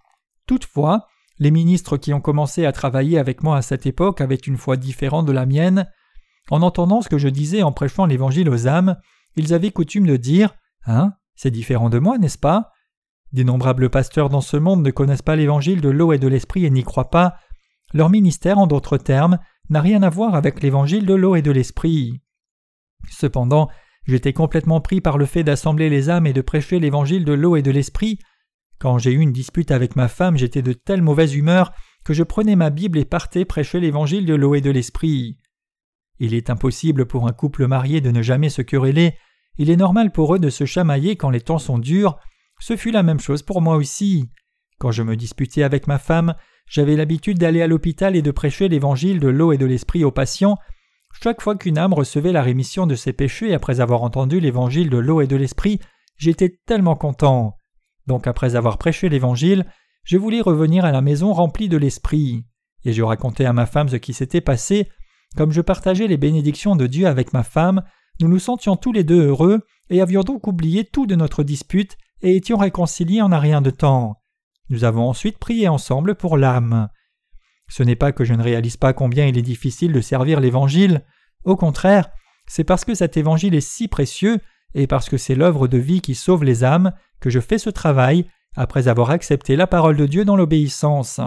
Toutefois, 0.46 1.06
les 1.38 1.50
ministres 1.50 1.96
qui 1.96 2.12
ont 2.12 2.20
commencé 2.20 2.66
à 2.66 2.72
travailler 2.72 3.18
avec 3.18 3.42
moi 3.42 3.56
à 3.56 3.62
cette 3.62 3.86
époque 3.86 4.20
avaient 4.20 4.34
une 4.34 4.58
foi 4.58 4.76
différente 4.76 5.26
de 5.26 5.32
la 5.32 5.46
mienne. 5.46 5.88
En 6.50 6.60
entendant 6.60 7.00
ce 7.00 7.08
que 7.08 7.18
je 7.18 7.28
disais 7.28 7.62
en 7.62 7.72
prêchant 7.72 8.04
l'évangile 8.04 8.50
aux 8.50 8.66
âmes, 8.66 8.96
ils 9.36 9.54
avaient 9.54 9.70
coutume 9.70 10.06
de 10.06 10.16
dire 10.16 10.54
Hein, 10.86 11.14
c'est 11.34 11.50
différent 11.50 11.88
de 11.88 11.98
moi, 11.98 12.18
n'est-ce 12.18 12.38
pas? 12.38 12.70
D'innombrables 13.32 13.90
pasteurs 13.90 14.28
dans 14.28 14.40
ce 14.40 14.56
monde 14.56 14.82
ne 14.82 14.90
connaissent 14.90 15.22
pas 15.22 15.36
l'évangile 15.36 15.80
de 15.80 15.88
l'eau 15.88 16.12
et 16.12 16.18
de 16.18 16.28
l'esprit 16.28 16.64
et 16.64 16.70
n'y 16.70 16.82
croient 16.82 17.10
pas. 17.10 17.34
Leur 17.94 18.10
ministère, 18.10 18.58
en 18.58 18.66
d'autres 18.66 18.96
termes, 18.96 19.38
n'a 19.68 19.80
rien 19.80 20.02
à 20.02 20.10
voir 20.10 20.34
avec 20.34 20.62
l'évangile 20.62 21.06
de 21.06 21.14
l'eau 21.14 21.36
et 21.36 21.42
de 21.42 21.50
l'esprit. 21.50 22.20
Cependant, 23.08 23.68
j'étais 24.06 24.32
complètement 24.32 24.80
pris 24.80 25.00
par 25.00 25.16
le 25.16 25.26
fait 25.26 25.44
d'assembler 25.44 25.88
les 25.88 26.10
âmes 26.10 26.26
et 26.26 26.32
de 26.32 26.40
prêcher 26.40 26.80
l'évangile 26.80 27.24
de 27.24 27.32
l'eau 27.32 27.56
et 27.56 27.62
de 27.62 27.70
l'esprit. 27.70 28.18
Quand 28.78 28.98
j'ai 28.98 29.12
eu 29.12 29.20
une 29.20 29.32
dispute 29.32 29.70
avec 29.70 29.94
ma 29.94 30.08
femme, 30.08 30.36
j'étais 30.36 30.62
de 30.62 30.72
telle 30.72 31.02
mauvaise 31.02 31.34
humeur 31.34 31.72
que 32.04 32.14
je 32.14 32.22
prenais 32.22 32.56
ma 32.56 32.70
Bible 32.70 32.98
et 32.98 33.04
partais 33.04 33.44
prêcher 33.44 33.78
l'évangile 33.78 34.26
de 34.26 34.34
l'eau 34.34 34.54
et 34.54 34.60
de 34.60 34.70
l'esprit. 34.70 35.36
Il 36.18 36.34
est 36.34 36.50
impossible 36.50 37.06
pour 37.06 37.28
un 37.28 37.32
couple 37.32 37.66
marié 37.66 38.00
de 38.00 38.10
ne 38.10 38.22
jamais 38.22 38.48
se 38.48 38.62
quereller, 38.62 39.14
il 39.58 39.70
est 39.70 39.76
normal 39.76 40.12
pour 40.12 40.34
eux 40.34 40.38
de 40.38 40.50
se 40.50 40.64
chamailler 40.64 41.16
quand 41.16 41.30
les 41.30 41.40
temps 41.40 41.58
sont 41.58 41.78
durs, 41.78 42.18
ce 42.60 42.76
fut 42.76 42.90
la 42.90 43.02
même 43.02 43.20
chose 43.20 43.42
pour 43.42 43.60
moi 43.60 43.76
aussi. 43.76 44.28
Quand 44.78 44.92
je 44.92 45.02
me 45.02 45.16
disputais 45.16 45.62
avec 45.62 45.86
ma 45.86 45.98
femme, 45.98 46.34
j'avais 46.66 46.94
l'habitude 46.94 47.38
d'aller 47.38 47.62
à 47.62 47.66
l'hôpital 47.66 48.14
et 48.14 48.22
de 48.22 48.30
prêcher 48.30 48.68
l'évangile 48.68 49.18
de 49.18 49.28
l'eau 49.28 49.52
et 49.52 49.58
de 49.58 49.66
l'esprit 49.66 50.04
aux 50.04 50.12
patients. 50.12 50.56
Chaque 51.22 51.42
fois 51.42 51.56
qu'une 51.56 51.78
âme 51.78 51.94
recevait 51.94 52.32
la 52.32 52.42
rémission 52.42 52.86
de 52.86 52.94
ses 52.94 53.12
péchés 53.12 53.52
après 53.54 53.80
avoir 53.80 54.02
entendu 54.02 54.38
l'évangile 54.38 54.88
de 54.88 54.98
l'eau 54.98 55.20
et 55.20 55.26
de 55.26 55.36
l'esprit, 55.36 55.80
j'étais 56.16 56.58
tellement 56.66 56.94
content. 56.94 57.56
Donc 58.06 58.26
après 58.26 58.54
avoir 58.56 58.78
prêché 58.78 59.08
l'évangile, 59.08 59.66
je 60.04 60.16
voulais 60.16 60.40
revenir 60.40 60.84
à 60.84 60.92
la 60.92 61.00
maison 61.00 61.32
remplie 61.32 61.68
de 61.68 61.76
l'esprit. 61.76 62.44
Et 62.84 62.92
je 62.92 63.02
racontais 63.02 63.44
à 63.44 63.52
ma 63.52 63.66
femme 63.66 63.88
ce 63.88 63.96
qui 63.96 64.12
s'était 64.12 64.40
passé. 64.40 64.88
Comme 65.36 65.52
je 65.52 65.60
partageais 65.60 66.06
les 66.06 66.16
bénédictions 66.16 66.76
de 66.76 66.86
Dieu 66.86 67.06
avec 67.06 67.32
ma 67.32 67.42
femme, 67.42 67.82
nous 68.20 68.28
nous 68.28 68.38
sentions 68.38 68.76
tous 68.76 68.92
les 68.92 69.04
deux 69.04 69.26
heureux 69.26 69.60
et 69.88 70.00
avions 70.00 70.22
donc 70.22 70.46
oublié 70.46 70.84
tout 70.84 71.06
de 71.06 71.14
notre 71.14 71.42
dispute 71.42 71.96
et 72.22 72.36
étions 72.36 72.58
réconciliés 72.58 73.22
en 73.22 73.32
un 73.32 73.38
rien 73.38 73.60
de 73.60 73.70
temps. 73.70 74.16
Nous 74.68 74.84
avons 74.84 75.08
ensuite 75.08 75.38
prié 75.38 75.68
ensemble 75.68 76.14
pour 76.14 76.36
l'âme. 76.36 76.88
Ce 77.68 77.82
n'est 77.82 77.96
pas 77.96 78.12
que 78.12 78.24
je 78.24 78.34
ne 78.34 78.42
réalise 78.42 78.76
pas 78.76 78.92
combien 78.92 79.26
il 79.26 79.38
est 79.38 79.42
difficile 79.42 79.92
de 79.92 80.00
servir 80.00 80.40
l'Évangile, 80.40 81.04
au 81.44 81.56
contraire, 81.56 82.10
c'est 82.46 82.64
parce 82.64 82.84
que 82.84 82.94
cet 82.94 83.16
Évangile 83.16 83.54
est 83.54 83.60
si 83.60 83.88
précieux 83.88 84.40
et 84.74 84.86
parce 84.86 85.08
que 85.08 85.16
c'est 85.16 85.34
l'œuvre 85.34 85.68
de 85.68 85.78
vie 85.78 86.00
qui 86.00 86.14
sauve 86.14 86.44
les 86.44 86.64
âmes 86.64 86.92
que 87.20 87.30
je 87.30 87.40
fais 87.40 87.58
ce 87.58 87.70
travail 87.70 88.26
après 88.56 88.88
avoir 88.88 89.10
accepté 89.10 89.56
la 89.56 89.66
parole 89.66 89.96
de 89.96 90.06
Dieu 90.06 90.24
dans 90.24 90.36
l'obéissance. 90.36 91.20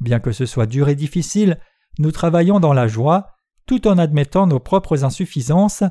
Bien 0.00 0.20
que 0.20 0.32
ce 0.32 0.46
soit 0.46 0.66
dur 0.66 0.88
et 0.88 0.94
difficile, 0.94 1.58
nous 1.98 2.10
travaillons 2.10 2.60
dans 2.60 2.72
la 2.72 2.88
joie, 2.88 3.34
tout 3.66 3.88
en 3.88 3.98
admettant 3.98 4.46
nos 4.46 4.60
propres 4.60 5.04
insuffisances. 5.04 5.84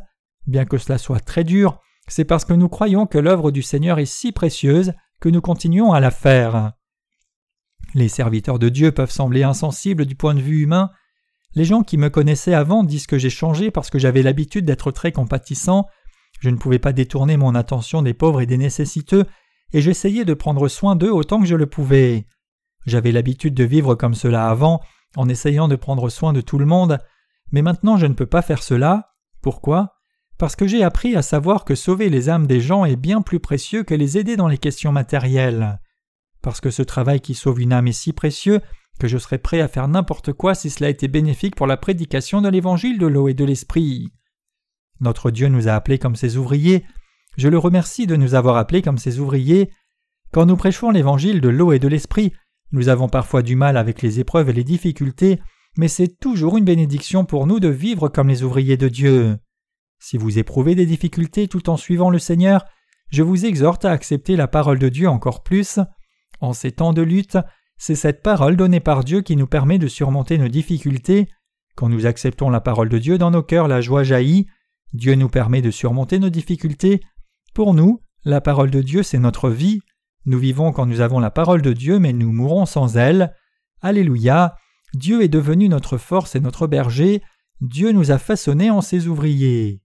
Bien 0.47 0.65
que 0.65 0.77
cela 0.77 0.97
soit 0.97 1.19
très 1.19 1.43
dur, 1.43 1.79
c'est 2.07 2.25
parce 2.25 2.45
que 2.45 2.53
nous 2.53 2.69
croyons 2.69 3.05
que 3.05 3.17
l'œuvre 3.17 3.51
du 3.51 3.61
Seigneur 3.61 3.99
est 3.99 4.05
si 4.05 4.31
précieuse 4.31 4.93
que 5.19 5.29
nous 5.29 5.41
continuons 5.41 5.93
à 5.93 5.99
la 5.99 6.11
faire. 6.11 6.73
Les 7.93 8.09
serviteurs 8.09 8.59
de 8.59 8.69
Dieu 8.69 8.91
peuvent 8.91 9.11
sembler 9.11 9.43
insensibles 9.43 10.05
du 10.05 10.15
point 10.15 10.33
de 10.33 10.41
vue 10.41 10.61
humain. 10.61 10.91
Les 11.53 11.65
gens 11.65 11.83
qui 11.83 11.97
me 11.97 12.09
connaissaient 12.09 12.53
avant 12.53 12.83
disent 12.83 13.07
que 13.07 13.17
j'ai 13.17 13.29
changé 13.29 13.71
parce 13.71 13.89
que 13.89 13.99
j'avais 13.99 14.21
l'habitude 14.21 14.65
d'être 14.65 14.91
très 14.91 15.11
compatissant, 15.11 15.85
je 16.41 16.49
ne 16.49 16.57
pouvais 16.57 16.79
pas 16.79 16.93
détourner 16.93 17.37
mon 17.37 17.55
attention 17.55 18.01
des 18.01 18.13
pauvres 18.13 18.41
et 18.41 18.45
des 18.45 18.57
nécessiteux, 18.57 19.25
et 19.73 19.81
j'essayais 19.81 20.25
de 20.25 20.33
prendre 20.33 20.67
soin 20.67 20.95
d'eux 20.95 21.11
autant 21.11 21.39
que 21.39 21.47
je 21.47 21.55
le 21.55 21.65
pouvais. 21.65 22.27
J'avais 22.85 23.11
l'habitude 23.11 23.53
de 23.53 23.63
vivre 23.63 23.95
comme 23.95 24.13
cela 24.13 24.49
avant, 24.49 24.81
en 25.15 25.29
essayant 25.29 25.67
de 25.67 25.75
prendre 25.75 26.09
soin 26.09 26.33
de 26.33 26.41
tout 26.41 26.59
le 26.59 26.65
monde, 26.65 26.99
mais 27.51 27.61
maintenant 27.61 27.97
je 27.97 28.05
ne 28.05 28.13
peux 28.13 28.25
pas 28.25 28.41
faire 28.41 28.61
cela. 28.61 29.15
Pourquoi? 29.41 29.94
Parce 30.37 30.55
que 30.55 30.67
j'ai 30.67 30.83
appris 30.83 31.15
à 31.15 31.21
savoir 31.21 31.63
que 31.63 31.75
sauver 31.75 32.09
les 32.09 32.29
âmes 32.29 32.47
des 32.47 32.59
gens 32.59 32.85
est 32.85 32.97
bien 32.97 33.21
plus 33.21 33.39
précieux 33.39 33.83
que 33.83 33.93
les 33.93 34.17
aider 34.17 34.35
dans 34.35 34.47
les 34.47 34.57
questions 34.57 34.91
matérielles. 34.91 35.79
Parce 36.41 36.61
que 36.61 36.71
ce 36.71 36.83
travail 36.83 37.21
qui 37.21 37.33
sauve 37.33 37.61
une 37.61 37.73
âme 37.73 37.87
est 37.87 37.93
si 37.93 38.13
précieux 38.13 38.61
que 38.99 39.07
je 39.07 39.17
serais 39.17 39.37
prêt 39.37 39.61
à 39.61 39.67
faire 39.67 39.87
n'importe 39.87 40.33
quoi 40.33 40.55
si 40.55 40.69
cela 40.69 40.89
était 40.89 41.07
bénéfique 41.07 41.55
pour 41.55 41.67
la 41.67 41.77
prédication 41.77 42.41
de 42.41 42.49
l'évangile 42.49 42.97
de 42.97 43.07
l'eau 43.07 43.27
et 43.27 43.33
de 43.33 43.45
l'esprit. 43.45 44.11
Notre 45.01 45.31
Dieu 45.31 45.47
nous 45.47 45.67
a 45.67 45.73
appelés 45.73 45.99
comme 45.99 46.15
ses 46.15 46.37
ouvriers. 46.37 46.85
Je 47.37 47.49
le 47.49 47.57
remercie 47.57 48.07
de 48.07 48.15
nous 48.15 48.35
avoir 48.35 48.57
appelés 48.57 48.81
comme 48.81 48.97
ses 48.97 49.19
ouvriers. 49.19 49.69
Quand 50.31 50.45
nous 50.45 50.55
prêchons 50.55 50.91
l'évangile 50.91 51.41
de 51.41 51.49
l'eau 51.49 51.73
et 51.73 51.79
de 51.79 51.87
l'esprit, 51.87 52.33
nous 52.71 52.89
avons 52.89 53.09
parfois 53.09 53.41
du 53.41 53.55
mal 53.55 53.77
avec 53.77 54.01
les 54.01 54.19
épreuves 54.19 54.49
et 54.49 54.53
les 54.53 54.63
difficultés, 54.63 55.39
mais 55.77 55.87
c'est 55.87 56.19
toujours 56.19 56.57
une 56.57 56.65
bénédiction 56.65 57.25
pour 57.25 57.47
nous 57.47 57.59
de 57.59 57.67
vivre 57.67 58.07
comme 58.07 58.29
les 58.29 58.43
ouvriers 58.43 58.77
de 58.77 58.87
Dieu. 58.87 59.37
Si 60.07 60.19
vous 60.19 60.37
éprouvez 60.37 60.75
des 60.75 60.85
difficultés 60.85 61.47
tout 61.47 61.67
en 61.67 61.77
suivant 61.77 62.11
le 62.11 62.19
Seigneur, 62.19 62.63
je 63.09 63.23
vous 63.23 63.47
exhorte 63.47 63.85
à 63.85 63.91
accepter 63.91 64.35
la 64.35 64.47
parole 64.47 64.77
de 64.77 64.87
Dieu 64.87 65.09
encore 65.09 65.41
plus. 65.41 65.79
En 66.41 66.53
ces 66.53 66.71
temps 66.71 66.93
de 66.93 67.01
lutte, 67.01 67.39
c'est 67.79 67.95
cette 67.95 68.21
parole 68.21 68.55
donnée 68.55 68.81
par 68.81 69.03
Dieu 69.03 69.21
qui 69.21 69.35
nous 69.35 69.47
permet 69.47 69.79
de 69.79 69.87
surmonter 69.87 70.37
nos 70.37 70.47
difficultés. 70.47 71.27
Quand 71.75 71.89
nous 71.89 72.05
acceptons 72.05 72.51
la 72.51 72.61
parole 72.61 72.87
de 72.87 72.99
Dieu 72.99 73.17
dans 73.17 73.31
nos 73.31 73.41
cœurs, 73.41 73.67
la 73.67 73.81
joie 73.81 74.03
jaillit. 74.03 74.45
Dieu 74.93 75.15
nous 75.15 75.27
permet 75.27 75.63
de 75.63 75.71
surmonter 75.71 76.19
nos 76.19 76.29
difficultés. 76.29 77.01
Pour 77.55 77.73
nous, 77.73 77.99
la 78.25 78.41
parole 78.41 78.69
de 78.69 78.83
Dieu, 78.83 79.01
c'est 79.01 79.17
notre 79.17 79.49
vie. 79.49 79.79
Nous 80.27 80.37
vivons 80.37 80.71
quand 80.71 80.85
nous 80.85 81.01
avons 81.01 81.19
la 81.19 81.31
parole 81.31 81.63
de 81.63 81.73
Dieu, 81.73 81.97
mais 81.97 82.13
nous 82.13 82.31
mourons 82.31 82.67
sans 82.67 82.95
elle. 82.95 83.33
Alléluia. 83.81 84.55
Dieu 84.93 85.23
est 85.23 85.29
devenu 85.29 85.67
notre 85.67 85.97
force 85.97 86.35
et 86.35 86.41
notre 86.41 86.67
berger. 86.67 87.23
Dieu 87.59 87.91
nous 87.91 88.11
a 88.11 88.19
façonnés 88.19 88.69
en 88.69 88.81
ses 88.81 89.07
ouvriers. 89.07 89.81